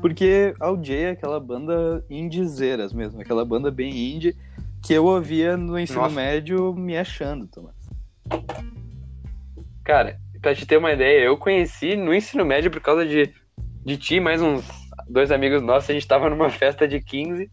Porque 0.00 0.54
OutJ 0.60 0.94
é 0.94 1.10
aquela 1.10 1.38
banda 1.38 2.04
indizeiras 2.10 2.92
mesmo, 2.92 3.20
aquela 3.20 3.44
banda 3.44 3.70
bem 3.70 3.90
indie 3.90 4.36
que 4.82 4.92
eu 4.92 5.04
ouvia 5.04 5.56
no 5.56 5.78
ensino 5.78 6.02
Nossa. 6.02 6.14
médio 6.14 6.74
me 6.74 6.96
achando, 6.96 7.46
Tomás. 7.46 7.76
Cara, 9.84 10.18
pra 10.40 10.54
te 10.54 10.66
ter 10.66 10.76
uma 10.76 10.92
ideia, 10.92 11.24
eu 11.24 11.36
conheci 11.36 11.94
no 11.94 12.12
ensino 12.12 12.44
médio 12.44 12.70
por 12.70 12.80
causa 12.80 13.06
de, 13.06 13.32
de 13.84 13.96
ti, 13.96 14.18
mais 14.18 14.42
uns 14.42 14.68
dois 15.08 15.30
amigos 15.30 15.62
nossos, 15.62 15.88
a 15.88 15.92
gente 15.92 16.06
tava 16.06 16.28
numa 16.28 16.50
festa 16.50 16.86
de 16.86 17.00
15, 17.00 17.48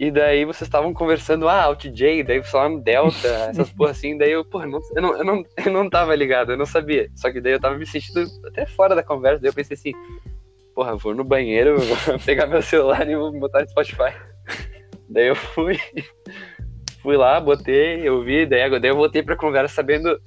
e 0.00 0.10
daí 0.10 0.46
vocês 0.46 0.66
estavam 0.66 0.94
conversando, 0.94 1.46
ah, 1.46 1.66
OutJ, 1.66 2.22
daí 2.26 2.42
falando 2.42 2.82
Delta, 2.82 3.28
essas 3.50 3.68
porra 3.68 3.90
assim, 3.90 4.16
daí 4.16 4.32
eu, 4.32 4.42
porra, 4.42 4.66
não, 4.66 4.80
eu, 4.96 5.02
não, 5.02 5.16
eu, 5.18 5.24
não, 5.24 5.44
eu 5.62 5.70
não 5.70 5.90
tava 5.90 6.14
ligado, 6.14 6.52
eu 6.52 6.56
não 6.56 6.64
sabia. 6.64 7.10
Só 7.14 7.30
que 7.30 7.38
daí 7.38 7.52
eu 7.52 7.60
tava 7.60 7.76
me 7.76 7.84
sentindo 7.84 8.24
até 8.46 8.64
fora 8.64 8.94
da 8.94 9.02
conversa, 9.02 9.42
daí 9.42 9.50
eu 9.50 9.54
pensei 9.54 9.74
assim, 9.74 9.92
porra, 10.74 10.96
vou 10.96 11.14
no 11.14 11.22
banheiro, 11.22 11.76
vou 12.06 12.18
pegar 12.18 12.46
meu 12.46 12.62
celular 12.62 13.06
e 13.06 13.14
vou 13.14 13.30
botar 13.38 13.60
no 13.60 13.68
Spotify. 13.68 14.14
daí 15.06 15.26
eu 15.26 15.36
fui, 15.36 15.78
fui 17.02 17.18
lá, 17.18 17.38
botei, 17.38 18.00
eu 18.02 18.22
vi, 18.22 18.46
daí, 18.46 18.80
daí 18.80 18.90
eu 18.90 18.96
voltei 18.96 19.22
pra 19.22 19.36
conversa 19.36 19.74
sabendo 19.74 20.18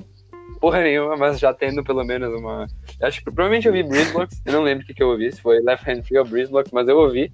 porra 0.64 0.82
nenhuma, 0.82 1.18
mas 1.18 1.40
já 1.40 1.54
tendo 1.54 1.84
pelo 1.84 2.06
menos 2.06 2.34
uma. 2.40 2.68
Acho 3.02 3.20
que 3.20 3.26
provavelmente 3.26 3.68
eu 3.68 3.74
vi 3.74 3.84
Breezeblocks, 3.84 4.42
eu 4.46 4.54
não 4.54 4.62
lembro 4.62 4.84
o 4.84 4.88
que, 4.88 4.94
que 4.94 5.04
eu 5.04 5.10
ouvi, 5.10 5.30
se 5.30 5.42
foi 5.42 5.60
Left 5.60 5.90
Hand 5.90 6.04
Free 6.04 6.20
ou 6.20 6.26
Breezeblocks, 6.26 6.72
mas 6.72 6.88
eu 6.88 6.98
ouvi. 6.98 7.34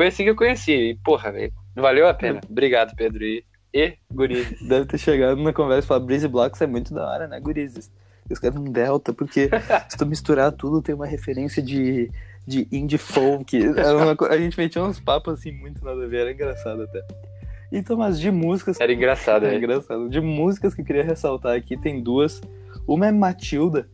Foi 0.00 0.06
assim 0.06 0.24
que 0.24 0.30
eu 0.30 0.34
conheci. 0.34 0.72
E, 0.72 0.94
porra, 1.04 1.30
velho, 1.30 1.52
valeu 1.76 2.08
a 2.08 2.14
pena. 2.14 2.40
Obrigado, 2.48 2.96
Pedro. 2.96 3.22
E, 3.22 3.44
e 3.74 3.98
Gurizes. 4.10 4.66
Deve 4.66 4.86
ter 4.86 4.96
chegado 4.96 5.42
na 5.42 5.52
conversa 5.52 5.84
e 5.84 5.88
falado: 5.88 6.06
Breezeblocks 6.06 6.58
é 6.62 6.66
muito 6.66 6.94
da 6.94 7.06
hora, 7.06 7.28
né, 7.28 7.38
Gurizes? 7.38 7.92
Eles 8.26 8.38
querem 8.38 8.58
um 8.58 8.64
Delta, 8.64 9.12
porque 9.12 9.50
se 9.90 9.98
tu 9.98 10.06
misturar 10.06 10.52
tudo, 10.52 10.80
tem 10.80 10.94
uma 10.94 11.04
referência 11.04 11.62
de, 11.62 12.10
de 12.46 12.66
indie 12.72 12.96
folk. 12.96 13.54
Uma, 13.58 14.16
a 14.30 14.38
gente 14.38 14.56
metia 14.56 14.82
uns 14.82 14.98
papos 14.98 15.34
assim, 15.34 15.52
muito 15.52 15.84
nada 15.84 16.02
a 16.02 16.08
ver, 16.08 16.20
era 16.20 16.32
engraçado 16.32 16.80
até. 16.84 17.04
Então, 17.70 17.98
mas 17.98 18.18
de 18.18 18.30
músicas. 18.30 18.80
Era 18.80 18.94
engraçado, 18.94 19.44
é. 19.44 19.54
engraçado. 19.54 20.08
De 20.08 20.18
músicas 20.22 20.74
que 20.74 20.80
eu 20.80 20.84
queria 20.86 21.04
ressaltar 21.04 21.54
aqui, 21.54 21.76
tem 21.76 22.02
duas. 22.02 22.40
Uma 22.88 23.08
é 23.08 23.12
Matilda, 23.12 23.86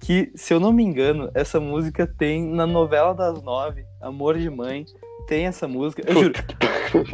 que, 0.00 0.32
se 0.34 0.54
eu 0.54 0.58
não 0.58 0.72
me 0.72 0.82
engano, 0.82 1.30
essa 1.34 1.60
música 1.60 2.06
tem 2.06 2.42
na 2.42 2.66
novela 2.66 3.12
das 3.12 3.42
nove, 3.42 3.84
Amor 4.00 4.38
de 4.38 4.48
Mãe, 4.48 4.86
tem 5.30 5.46
essa 5.46 5.68
música. 5.68 6.02
Eu 6.04 6.24
juro. 6.24 6.34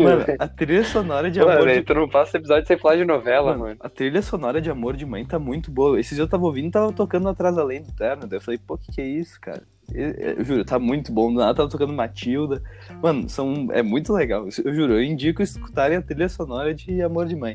Mano, 0.02 0.24
a 0.38 0.48
trilha 0.48 0.82
sonora 0.84 1.30
de 1.30 1.38
Amor 1.38 1.58
Mano, 1.58 1.72
de 1.74 1.82
tu 1.82 1.92
não 1.92 2.08
passa 2.08 2.38
episódio 2.38 2.66
sem 2.66 2.78
falar 2.78 2.96
de 2.96 3.04
novela, 3.04 3.50
Mano, 3.50 3.64
mano. 3.64 3.76
A 3.78 3.90
trilha 3.90 4.22
sonora 4.22 4.58
de 4.58 4.70
Amor 4.70 4.96
de 4.96 5.04
Mãe 5.04 5.22
tá 5.22 5.38
muito 5.38 5.70
boa. 5.70 6.00
Esses 6.00 6.16
dias 6.16 6.20
eu 6.20 6.28
tava 6.28 6.46
ouvindo 6.46 6.68
e 6.68 6.70
tava 6.70 6.90
tocando 6.94 7.28
atrás 7.28 7.58
além 7.58 7.82
do 7.82 7.92
terno. 7.92 8.26
Daí 8.26 8.38
eu 8.38 8.40
falei, 8.40 8.58
pô, 8.58 8.78
que 8.78 8.90
que 8.90 9.02
é 9.02 9.06
isso, 9.06 9.38
cara? 9.38 9.62
Eu, 9.92 10.10
eu 10.12 10.44
juro, 10.44 10.64
tá 10.64 10.78
muito 10.78 11.12
bom. 11.12 11.30
Do 11.30 11.40
nada 11.40 11.54
tava 11.54 11.68
tocando 11.68 11.92
Matilda. 11.92 12.62
Mano, 13.02 13.28
são, 13.28 13.68
é 13.70 13.82
muito 13.82 14.14
legal. 14.14 14.48
Eu 14.64 14.74
juro, 14.74 14.94
eu 14.94 15.02
indico 15.02 15.42
escutarem 15.42 15.98
a 15.98 16.02
trilha 16.02 16.30
sonora 16.30 16.72
de 16.72 17.02
Amor 17.02 17.26
de 17.26 17.36
Mãe. 17.36 17.54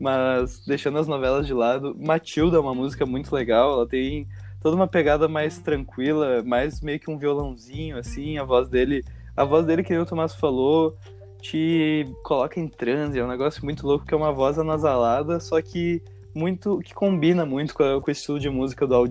Mas, 0.00 0.64
deixando 0.66 0.98
as 0.98 1.06
novelas 1.06 1.46
de 1.46 1.52
lado, 1.52 1.94
Matilda 2.00 2.56
é 2.56 2.60
uma 2.60 2.74
música 2.74 3.04
muito 3.04 3.34
legal. 3.34 3.74
Ela 3.74 3.86
tem 3.86 4.26
toda 4.62 4.74
uma 4.76 4.88
pegada 4.88 5.28
mais 5.28 5.58
tranquila, 5.58 6.42
mais 6.42 6.80
meio 6.80 6.98
que 6.98 7.10
um 7.10 7.18
violãozinho, 7.18 7.98
assim. 7.98 8.38
A 8.38 8.44
voz 8.44 8.66
dele, 8.66 9.04
a 9.40 9.44
voz 9.44 9.64
dele, 9.66 9.82
que 9.82 9.90
nem 9.92 10.00
o 10.00 10.06
Tomás 10.06 10.34
falou, 10.34 10.96
te 11.40 12.06
coloca 12.22 12.60
em 12.60 12.68
transe. 12.68 13.18
É 13.18 13.24
um 13.24 13.28
negócio 13.28 13.64
muito 13.64 13.86
louco, 13.86 14.04
que 14.04 14.14
é 14.14 14.16
uma 14.16 14.32
voz 14.32 14.58
anasalada, 14.58 15.40
só 15.40 15.60
que 15.62 16.02
muito 16.34 16.78
que 16.84 16.94
combina 16.94 17.44
muito 17.44 17.74
com, 17.74 17.82
a, 17.82 18.00
com 18.00 18.08
o 18.08 18.12
estilo 18.12 18.38
de 18.38 18.48
música 18.50 18.86
do 18.86 18.94
Al. 18.94 19.06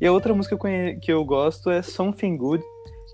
E 0.00 0.06
a 0.06 0.12
outra 0.12 0.34
música 0.34 0.50
que 0.50 0.54
eu, 0.54 0.58
conhe- 0.58 0.96
que 1.00 1.12
eu 1.12 1.24
gosto 1.24 1.70
é 1.70 1.80
Something 1.82 2.36
Good, 2.36 2.64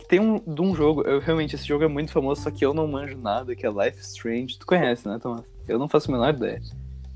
que 0.00 0.06
tem 0.08 0.20
um, 0.20 0.38
de 0.38 0.62
um 0.62 0.74
jogo. 0.74 1.02
Eu, 1.02 1.20
realmente, 1.20 1.54
esse 1.54 1.66
jogo 1.66 1.84
é 1.84 1.88
muito 1.88 2.10
famoso, 2.12 2.40
só 2.42 2.50
que 2.50 2.64
eu 2.64 2.72
não 2.72 2.88
manjo 2.88 3.18
nada, 3.18 3.54
que 3.54 3.66
é 3.66 3.70
Life 3.70 4.00
Strange. 4.00 4.58
Tu 4.58 4.64
conhece, 4.66 5.06
né, 5.06 5.18
Tomás? 5.20 5.42
Eu 5.66 5.78
não 5.78 5.88
faço 5.88 6.10
a 6.10 6.12
menor 6.14 6.32
ideia. 6.34 6.62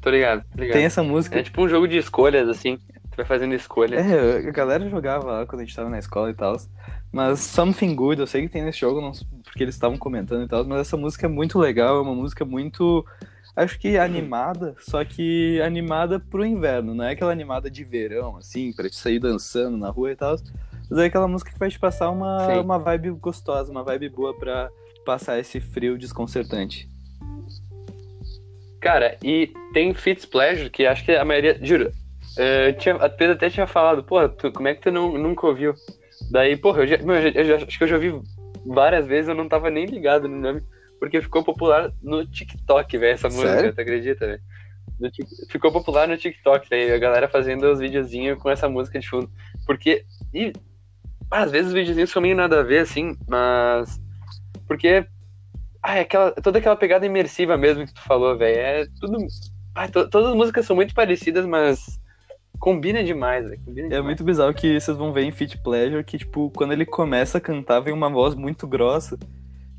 Tô 0.03 0.11
ligado, 0.11 0.43
tô 0.55 0.61
ligado. 0.61 0.75
Tem 0.77 0.85
essa 0.85 1.03
música. 1.03 1.39
É 1.39 1.43
tipo 1.43 1.63
um 1.63 1.69
jogo 1.69 1.87
de 1.89 1.97
escolhas, 1.97 2.49
assim. 2.49 2.77
Tu 3.13 3.17
vai 3.17 3.27
fazendo 3.27 3.55
escolhas. 3.55 4.05
É, 4.05 4.49
a 4.49 4.51
galera 4.51 4.89
jogava 4.89 5.25
lá 5.27 5.47
quando 5.47 5.61
a 5.61 5.65
gente 5.65 5.77
tava 5.77 5.91
na 5.91 5.99
escola 5.99 6.31
e 6.31 6.35
tal. 6.35 6.57
Mas 7.13 7.41
Something 7.41 7.95
Good, 7.95 8.21
eu 8.21 8.27
sei 8.27 8.43
que 8.43 8.49
tem 8.49 8.65
nesse 8.65 8.81
jogo, 8.81 9.03
não, 9.03 9.13
porque 9.45 9.63
eles 9.63 9.75
estavam 9.75 9.99
comentando 9.99 10.45
e 10.45 10.49
tal, 10.49 10.65
mas 10.65 10.81
essa 10.81 10.97
música 10.97 11.27
é 11.27 11.29
muito 11.29 11.59
legal, 11.59 11.99
é 11.99 12.01
uma 12.01 12.15
música 12.15 12.43
muito. 12.43 13.05
Acho 13.55 13.79
que 13.79 13.99
animada, 13.99 14.75
só 14.79 15.05
que 15.05 15.61
animada 15.61 16.19
pro 16.19 16.45
inverno, 16.45 16.95
não 16.95 17.05
é 17.05 17.13
aquela 17.13 17.31
animada 17.31 17.71
de 17.71 17.85
verão, 17.85 18.39
assim, 18.39 18.73
pra 18.73 18.89
te 18.89 18.97
sair 18.97 19.19
dançando 19.19 19.77
na 19.77 19.91
rua 19.91 20.13
e 20.13 20.17
tal. 20.17 20.37
Mas 20.89 20.99
é 20.99 21.05
aquela 21.05 21.29
música 21.29 21.53
que 21.53 21.59
vai 21.59 21.69
te 21.69 21.79
passar 21.79 22.11
uma, 22.11 22.47
Sim. 22.47 22.61
uma 22.61 22.79
vibe 22.79 23.11
gostosa, 23.11 23.71
uma 23.71 23.83
vibe 23.83 24.09
boa 24.09 24.35
pra 24.35 24.71
passar 25.05 25.39
esse 25.39 25.61
frio 25.61 25.99
desconcertante. 25.99 26.89
Cara, 28.81 29.19
e 29.23 29.53
tem 29.75 29.93
Fitz 29.93 30.25
Pleasure, 30.25 30.71
que 30.71 30.87
acho 30.87 31.05
que 31.05 31.13
a 31.13 31.25
maioria. 31.25 31.59
Juro, 31.63 31.93
eh, 32.39 32.73
tinha, 32.75 32.95
a 32.97 33.09
Pedro 33.09 33.35
até 33.35 33.49
tinha 33.51 33.67
falado, 33.67 34.03
porra, 34.05 34.29
tu- 34.29 34.53
como 34.53 34.69
é 34.69 34.75
que 34.75 34.83
tu 34.83 34.91
não, 34.91 35.13
nunca 35.19 35.47
ouviu? 35.47 35.75
Daí, 36.31 36.57
porra, 36.57 36.83
eu, 36.83 36.87
já, 36.87 36.99
meu, 36.99 37.17
eu 37.17 37.45
já- 37.45 37.55
eu 37.55 37.57
acho 37.67 37.79
que 37.79 37.85
eu 37.85 37.89
já 37.89 37.97
ouvi 37.97 38.21
várias 38.67 39.07
vezes, 39.07 39.29
eu 39.29 39.35
não 39.35 39.49
tava 39.49 39.71
nem 39.71 39.85
ligado 39.87 40.29
no 40.29 40.37
nome, 40.39 40.63
porque 41.01 41.21
ficou 41.21 41.43
popular 41.43 41.91
no 42.03 42.25
TikTok, 42.27 42.97
velho, 42.99 43.15
essa 43.15 43.29
música, 43.29 43.49
Sério? 43.55 43.75
tu 43.75 43.81
acredita, 43.81 44.27
velho? 44.27 44.41
Ficou 45.49 45.73
popular 45.73 46.07
no 46.07 46.17
TikTok, 46.17 46.69
daí 46.71 46.93
a 46.93 46.99
galera 46.99 47.29
fazendo 47.29 47.65
os 47.73 47.81
videozinhos 47.81 48.39
com 48.39 48.49
essa 48.49 48.69
música 48.69 49.01
de 49.01 49.09
fundo. 49.09 49.29
Porque. 49.67 50.05
E, 50.33 50.53
às 51.31 51.51
vezes 51.51 51.69
os 51.69 51.73
videozinhos 51.75 52.11
são 52.11 52.23
meio 52.23 52.37
nada 52.37 52.61
a 52.61 52.63
ver, 52.63 52.79
assim, 52.81 53.17
mas. 53.29 54.01
Porque. 54.69 55.05
Ah, 55.83 55.97
é 55.97 56.01
aquela, 56.03 56.31
toda 56.31 56.59
aquela 56.61 56.77
pegada 56.77 57.05
imersiva 57.05 57.57
mesmo 57.57 57.85
que 57.85 57.95
tu 57.95 58.01
falou, 58.03 58.39
velho. 58.39 58.57
É 58.59 58.87
tudo. 59.01 59.19
Ah, 59.75 59.89
to- 59.89 60.09
todas 60.09 60.29
as 60.31 60.37
músicas 60.37 60.67
são 60.67 60.77
muito 60.77 60.95
parecidas, 60.95 61.45
mas. 61.47 62.01
Combina 62.63 63.03
demais, 63.03 63.45
velho. 63.45 63.61
Combina 63.65 63.87
É 63.89 63.91
demais. 63.91 64.05
muito 64.05 64.23
bizarro 64.23 64.55
que 64.55 64.79
vocês 64.79 64.97
vão 64.97 65.13
ver 65.13 65.25
em 65.25 65.33
Fit 65.33 65.59
Pleasure 65.59 66.05
que, 66.05 66.17
tipo, 66.17 66.49
quando 66.55 66.73
ele 66.73 66.87
começa 66.87 67.39
a 67.39 67.41
cantar, 67.41 67.81
vem 67.81 67.93
uma 67.93 68.09
voz 68.09 68.37
muito 68.37 68.69
grossa, 68.69 69.19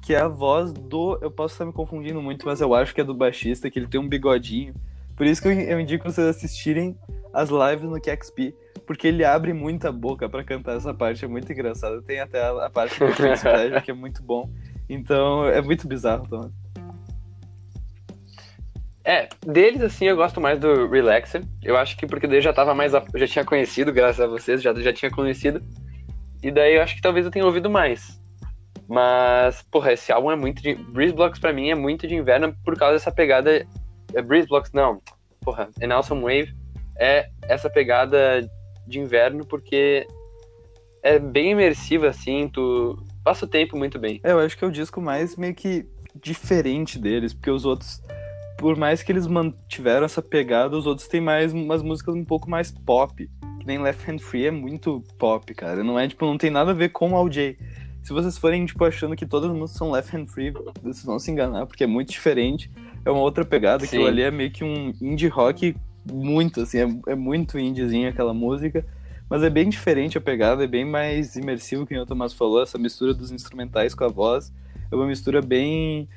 que 0.02 0.14
é 0.14 0.20
a 0.20 0.28
voz 0.28 0.74
do. 0.74 1.18
Eu 1.22 1.32
posso 1.32 1.54
estar 1.54 1.66
me 1.66 1.72
confundindo 1.72 2.22
muito, 2.22 2.46
mas 2.46 2.60
eu 2.60 2.76
acho 2.76 2.94
que 2.94 3.00
é 3.00 3.04
do 3.06 3.14
baixista, 3.14 3.72
que 3.72 3.80
ele 3.80 3.88
tem 3.88 4.02
um 4.02 4.10
bigodinho. 4.10 4.74
Por 5.16 5.26
isso 5.26 5.42
que 5.42 5.48
eu, 5.48 5.80
indico 5.80 6.04
vocês 6.04 6.28
assistirem 6.28 6.98
as 7.34 7.50
lives 7.50 7.90
no 7.90 8.02
KXP, 8.02 8.54
porque 8.86 9.08
ele 9.08 9.24
abre 9.24 9.54
muita 9.54 9.90
boca 9.90 10.28
pra 10.28 10.44
cantar 10.44 10.76
essa 10.76 10.94
parte, 10.94 11.24
é 11.24 11.28
muito 11.28 11.50
engraçado. 11.54 12.02
Tem 12.02 12.20
até 12.20 12.44
a, 12.44 12.66
a 12.66 12.70
parte 12.70 13.00
do 13.00 13.08
Fit 13.14 13.40
Pleasure, 13.40 13.82
que 13.82 13.92
é 13.92 13.94
muito 13.94 14.22
bom. 14.22 14.50
Então, 14.90 15.48
é 15.48 15.62
muito 15.62 15.88
bizarro, 15.88 16.28
Thomas. 16.28 16.52
É, 19.06 19.28
deles, 19.46 19.82
assim, 19.82 20.06
eu 20.06 20.16
gosto 20.16 20.40
mais 20.40 20.60
do 20.60 20.88
Relaxer. 20.88 21.44
Eu 21.62 21.76
acho 21.76 21.98
que 21.98 22.08
porque 22.08 22.28
daí 22.28 22.38
eu 22.38 22.42
já 22.42 22.54
tava 22.54 22.74
mais. 22.74 22.94
já 22.94 23.28
tinha 23.28 23.46
conhecido, 23.46 23.92
graças 23.92 24.22
a 24.22 24.28
vocês, 24.28 24.62
já, 24.62 24.74
já 24.74 24.94
tinha 24.94 25.12
conhecido. 25.12 25.62
E 26.42 26.52
daí 26.52 26.76
eu 26.76 26.82
acho 26.82 26.96
que 26.96 27.02
talvez 27.02 27.26
eu 27.26 27.32
tenha 27.32 27.46
ouvido 27.46 27.70
mais. 27.70 28.22
Mas, 28.88 29.62
porra, 29.64 29.94
esse 29.94 30.12
álbum 30.12 30.32
é 30.32 30.36
muito 30.36 30.62
de. 30.62 30.76
Breeze 30.76 31.14
Blocks 31.14 31.40
pra 31.40 31.54
mim 31.54 31.70
é 31.70 31.76
muito 31.76 32.08
de 32.08 32.16
inverno 32.16 32.56
por 32.64 32.78
causa 32.78 32.94
dessa 32.94 33.12
pegada. 33.12 33.66
É 34.14 34.22
Breeze 34.22 34.48
Blocks, 34.48 34.72
não. 34.72 35.02
Porra, 35.42 35.70
An 35.82 35.94
Awesome 35.94 36.22
Wave 36.22 36.56
é 36.98 37.30
essa 37.44 37.70
pegada 37.70 38.48
de 38.88 39.00
inverno 39.00 39.46
porque 39.46 40.08
é 41.02 41.20
bem 41.20 41.52
imersiva, 41.52 42.08
assim, 42.08 42.48
tu 42.48 42.98
passa 43.24 43.46
o 43.46 43.48
tempo 43.48 43.78
muito 43.78 44.00
bem. 44.00 44.22
É, 44.24 44.32
eu 44.32 44.40
acho 44.40 44.58
que 44.58 44.64
é 44.64 44.68
o 44.68 44.72
disco 44.72 45.02
mais 45.02 45.36
meio 45.36 45.54
que 45.54 45.86
diferente 46.16 46.98
deles, 47.00 47.34
porque 47.34 47.52
os 47.52 47.66
outros, 47.66 48.02
por 48.58 48.78
mais 48.78 49.04
que 49.04 49.12
eles 49.12 49.28
mantiveram 49.28 50.06
essa 50.06 50.22
pegada, 50.22 50.78
os 50.78 50.86
outros 50.86 51.08
têm 51.08 51.22
mais 51.22 51.54
umas 51.54 51.82
músicas 51.82 52.16
um 52.16 52.24
pouco 52.24 52.50
mais 52.50 52.72
pop. 52.72 53.30
Que 53.60 53.66
nem 53.66 53.80
Left 53.80 54.10
Hand 54.10 54.20
Free 54.20 54.48
é 54.48 54.52
muito 54.52 55.04
pop, 55.18 55.54
cara. 55.54 55.84
Não 55.84 56.00
é, 56.00 56.08
tipo, 56.08 56.26
não 56.26 56.38
tem 56.38 56.50
nada 56.50 56.72
a 56.72 56.74
ver 56.74 56.90
com 56.90 57.12
o 57.12 57.16
Al 57.16 57.30
J. 57.30 57.58
Se 58.04 58.12
vocês 58.12 58.38
forem, 58.38 58.66
tipo, 58.66 58.84
achando 58.84 59.16
que 59.16 59.26
todas 59.26 59.50
as 59.50 59.56
músicas 59.56 59.78
são 59.78 59.92
Left 59.92 60.16
Hand 60.16 60.28
Free, 60.28 60.52
vocês 60.82 61.06
vão 61.06 61.18
se 61.18 61.32
enganar, 61.32 61.66
porque 61.66 61.86
é 61.86 61.88
muito 61.88 62.12
diferente. 62.12 62.70
É 63.06 63.10
uma 63.10 63.22
outra 63.22 63.46
pegada, 63.46 63.86
Sim. 63.86 64.06
ali 64.06 64.22
é 64.22 64.32
meio 64.32 64.52
que 64.52 64.64
um 64.64 64.94
indie 65.02 65.28
rock 65.28 65.76
muito, 66.10 66.62
assim, 66.62 66.80
é, 66.80 67.12
é 67.12 67.16
muito 67.16 67.58
indiezinho 67.58 68.10
aquela 68.10 68.34
música. 68.34 68.86
Mas 69.30 69.42
é 69.42 69.50
bem 69.50 69.70
diferente 69.70 70.18
a 70.18 70.22
pegada, 70.22 70.64
é 70.64 70.68
bem 70.68 70.86
mais 70.86 71.36
imersivo, 71.36 71.86
que 71.86 71.98
o 71.98 72.06
Tomás 72.06 72.34
falou, 72.34 72.62
essa 72.62 72.78
mistura 72.78 73.14
dos 73.14 73.32
instrumentais 73.32 73.96
com 73.96 74.04
a 74.04 74.10
voz. 74.10 74.54
É 74.92 74.96
uma 74.96 75.08
mistura 75.08 75.42
bem, 75.42 76.08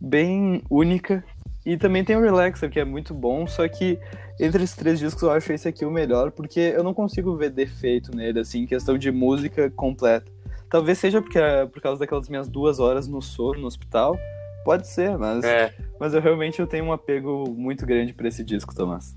bem 0.00 0.62
única. 0.70 1.24
E 1.64 1.76
também 1.76 2.02
tem 2.02 2.16
o 2.16 2.20
Relaxer, 2.22 2.70
que 2.70 2.80
é 2.80 2.84
muito 2.84 3.12
bom, 3.12 3.46
só 3.46 3.68
que 3.68 3.98
entre 4.40 4.62
esses 4.64 4.74
três 4.76 4.98
discos 4.98 5.22
eu 5.22 5.30
acho 5.30 5.52
esse 5.52 5.68
aqui 5.68 5.84
o 5.84 5.90
melhor, 5.90 6.30
porque 6.30 6.58
eu 6.58 6.82
não 6.82 6.94
consigo 6.94 7.36
ver 7.36 7.50
defeito 7.50 8.16
nele, 8.16 8.40
assim, 8.40 8.60
em 8.62 8.66
questão 8.66 8.96
de 8.96 9.10
música 9.12 9.70
completa. 9.70 10.30
Talvez 10.70 10.98
seja 10.98 11.20
porque, 11.20 11.38
é 11.38 11.66
por 11.66 11.82
causa 11.82 12.00
daquelas 12.00 12.28
minhas 12.28 12.48
duas 12.48 12.78
horas 12.80 13.06
no 13.06 13.20
soro, 13.20 13.60
no 13.60 13.66
hospital. 13.66 14.16
Pode 14.64 14.86
ser, 14.86 15.18
mas, 15.18 15.44
É. 15.44 15.74
mas 15.98 16.14
eu 16.14 16.20
realmente 16.20 16.60
eu 16.60 16.66
tenho 16.66 16.84
um 16.84 16.92
apego 16.92 17.50
muito 17.50 17.84
grande 17.84 18.12
pra 18.14 18.28
esse 18.28 18.42
disco, 18.44 18.74
Tomás. 18.74 19.16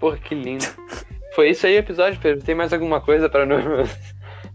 Porra, 0.00 0.16
que 0.18 0.34
lindo. 0.34 0.64
Foi 1.34 1.50
isso 1.50 1.66
aí 1.66 1.76
o 1.76 1.78
episódio, 1.78 2.20
Pedro. 2.20 2.44
Tem 2.44 2.54
mais 2.54 2.72
alguma 2.72 3.00
coisa 3.00 3.28
pra 3.28 3.44
nos, 3.46 3.62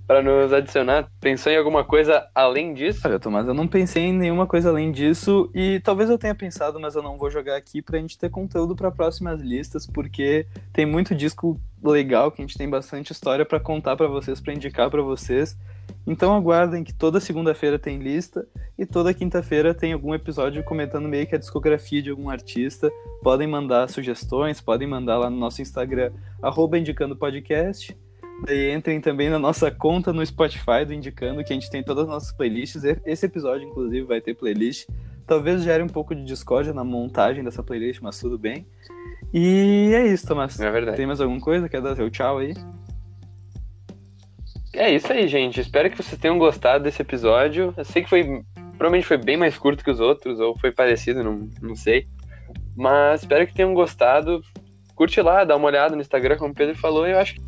pra 0.07 0.21
nos 0.21 0.51
adicionar? 0.51 1.09
Pensou 1.19 1.51
em 1.51 1.57
alguma 1.57 1.83
coisa 1.83 2.27
além 2.33 2.73
disso? 2.73 3.01
Olha, 3.05 3.19
Tomás, 3.19 3.47
eu 3.47 3.53
não 3.53 3.67
pensei 3.67 4.03
em 4.03 4.13
nenhuma 4.13 4.45
coisa 4.45 4.69
além 4.69 4.91
disso 4.91 5.49
e 5.53 5.79
talvez 5.79 6.09
eu 6.09 6.17
tenha 6.17 6.35
pensado, 6.35 6.79
mas 6.79 6.95
eu 6.95 7.01
não 7.01 7.17
vou 7.17 7.29
jogar 7.29 7.55
aqui 7.55 7.81
pra 7.81 7.99
gente 7.99 8.17
ter 8.17 8.29
conteúdo 8.29 8.75
pra 8.75 8.91
próximas 8.91 9.41
listas, 9.41 9.87
porque 9.87 10.45
tem 10.71 10.85
muito 10.85 11.15
disco 11.15 11.59
legal 11.83 12.31
que 12.31 12.41
a 12.41 12.45
gente 12.45 12.57
tem 12.57 12.69
bastante 12.69 13.11
história 13.11 13.45
pra 13.45 13.59
contar 13.59 13.95
pra 13.95 14.07
vocês, 14.07 14.39
pra 14.39 14.53
indicar 14.53 14.89
pra 14.89 15.01
vocês. 15.01 15.57
Então 16.05 16.35
aguardem 16.35 16.83
que 16.83 16.93
toda 16.93 17.19
segunda-feira 17.19 17.79
tem 17.79 17.97
lista 17.97 18.45
e 18.77 18.85
toda 18.85 19.13
quinta-feira 19.13 19.73
tem 19.73 19.93
algum 19.93 20.13
episódio 20.13 20.63
comentando 20.63 21.07
meio 21.07 21.25
que 21.27 21.35
a 21.35 21.39
discografia 21.39 22.01
de 22.01 22.09
algum 22.09 22.29
artista. 22.29 22.91
Podem 23.21 23.47
mandar 23.47 23.89
sugestões, 23.89 24.59
podem 24.59 24.87
mandar 24.87 25.17
lá 25.17 25.29
no 25.29 25.37
nosso 25.37 25.61
Instagram, 25.61 26.11
arroba 26.41 26.77
indicando 26.77 27.15
podcast. 27.15 27.95
Daí 28.45 28.73
entrem 28.73 28.99
também 28.99 29.29
na 29.29 29.39
nossa 29.39 29.71
conta 29.71 30.11
no 30.11 30.25
Spotify 30.25 30.83
do 30.85 30.93
Indicando, 30.93 31.43
que 31.43 31.53
a 31.53 31.55
gente 31.55 31.69
tem 31.69 31.81
todas 31.83 32.03
as 32.03 32.09
nossas 32.09 32.31
playlists. 32.33 32.83
E- 32.83 32.99
Esse 33.05 33.25
episódio, 33.25 33.67
inclusive, 33.67 34.05
vai 34.05 34.19
ter 34.19 34.33
playlist. 34.33 34.87
Talvez 35.25 35.63
gere 35.63 35.81
um 35.81 35.87
pouco 35.87 36.13
de 36.13 36.23
discórdia 36.25 36.73
na 36.73 36.83
montagem 36.83 37.43
dessa 37.43 37.63
playlist, 37.63 38.01
mas 38.01 38.19
tudo 38.19 38.37
bem. 38.37 38.65
E 39.33 39.91
é 39.95 40.05
isso, 40.07 40.27
Tomás. 40.27 40.59
É 40.59 40.69
verdade. 40.69 40.97
Tem 40.97 41.07
mais 41.07 41.21
alguma 41.21 41.39
coisa? 41.39 41.69
Quer 41.69 41.81
dar 41.81 41.95
seu 41.95 42.09
tchau 42.09 42.39
aí? 42.39 42.53
É 44.73 44.93
isso 44.93 45.11
aí, 45.13 45.27
gente. 45.27 45.61
Espero 45.61 45.89
que 45.89 45.97
vocês 45.97 46.19
tenham 46.19 46.37
gostado 46.37 46.83
desse 46.83 47.01
episódio. 47.01 47.73
Eu 47.77 47.85
sei 47.85 48.03
que 48.03 48.09
foi. 48.09 48.43
Provavelmente 48.77 49.05
foi 49.07 49.17
bem 49.17 49.37
mais 49.37 49.57
curto 49.57 49.83
que 49.83 49.91
os 49.91 49.99
outros, 49.99 50.39
ou 50.39 50.57
foi 50.57 50.71
parecido, 50.71 51.23
não, 51.23 51.47
não 51.61 51.75
sei. 51.75 52.07
Mas 52.75 53.21
espero 53.21 53.45
que 53.47 53.53
tenham 53.53 53.73
gostado. 53.73 54.41
Curte 54.95 55.21
lá, 55.21 55.43
dá 55.43 55.55
uma 55.55 55.67
olhada 55.67 55.95
no 55.95 56.01
Instagram, 56.01 56.37
como 56.37 56.51
o 56.51 56.55
Pedro 56.55 56.75
falou, 56.77 57.07
e 57.07 57.11
eu 57.11 57.19
acho 57.19 57.35
que 57.35 57.41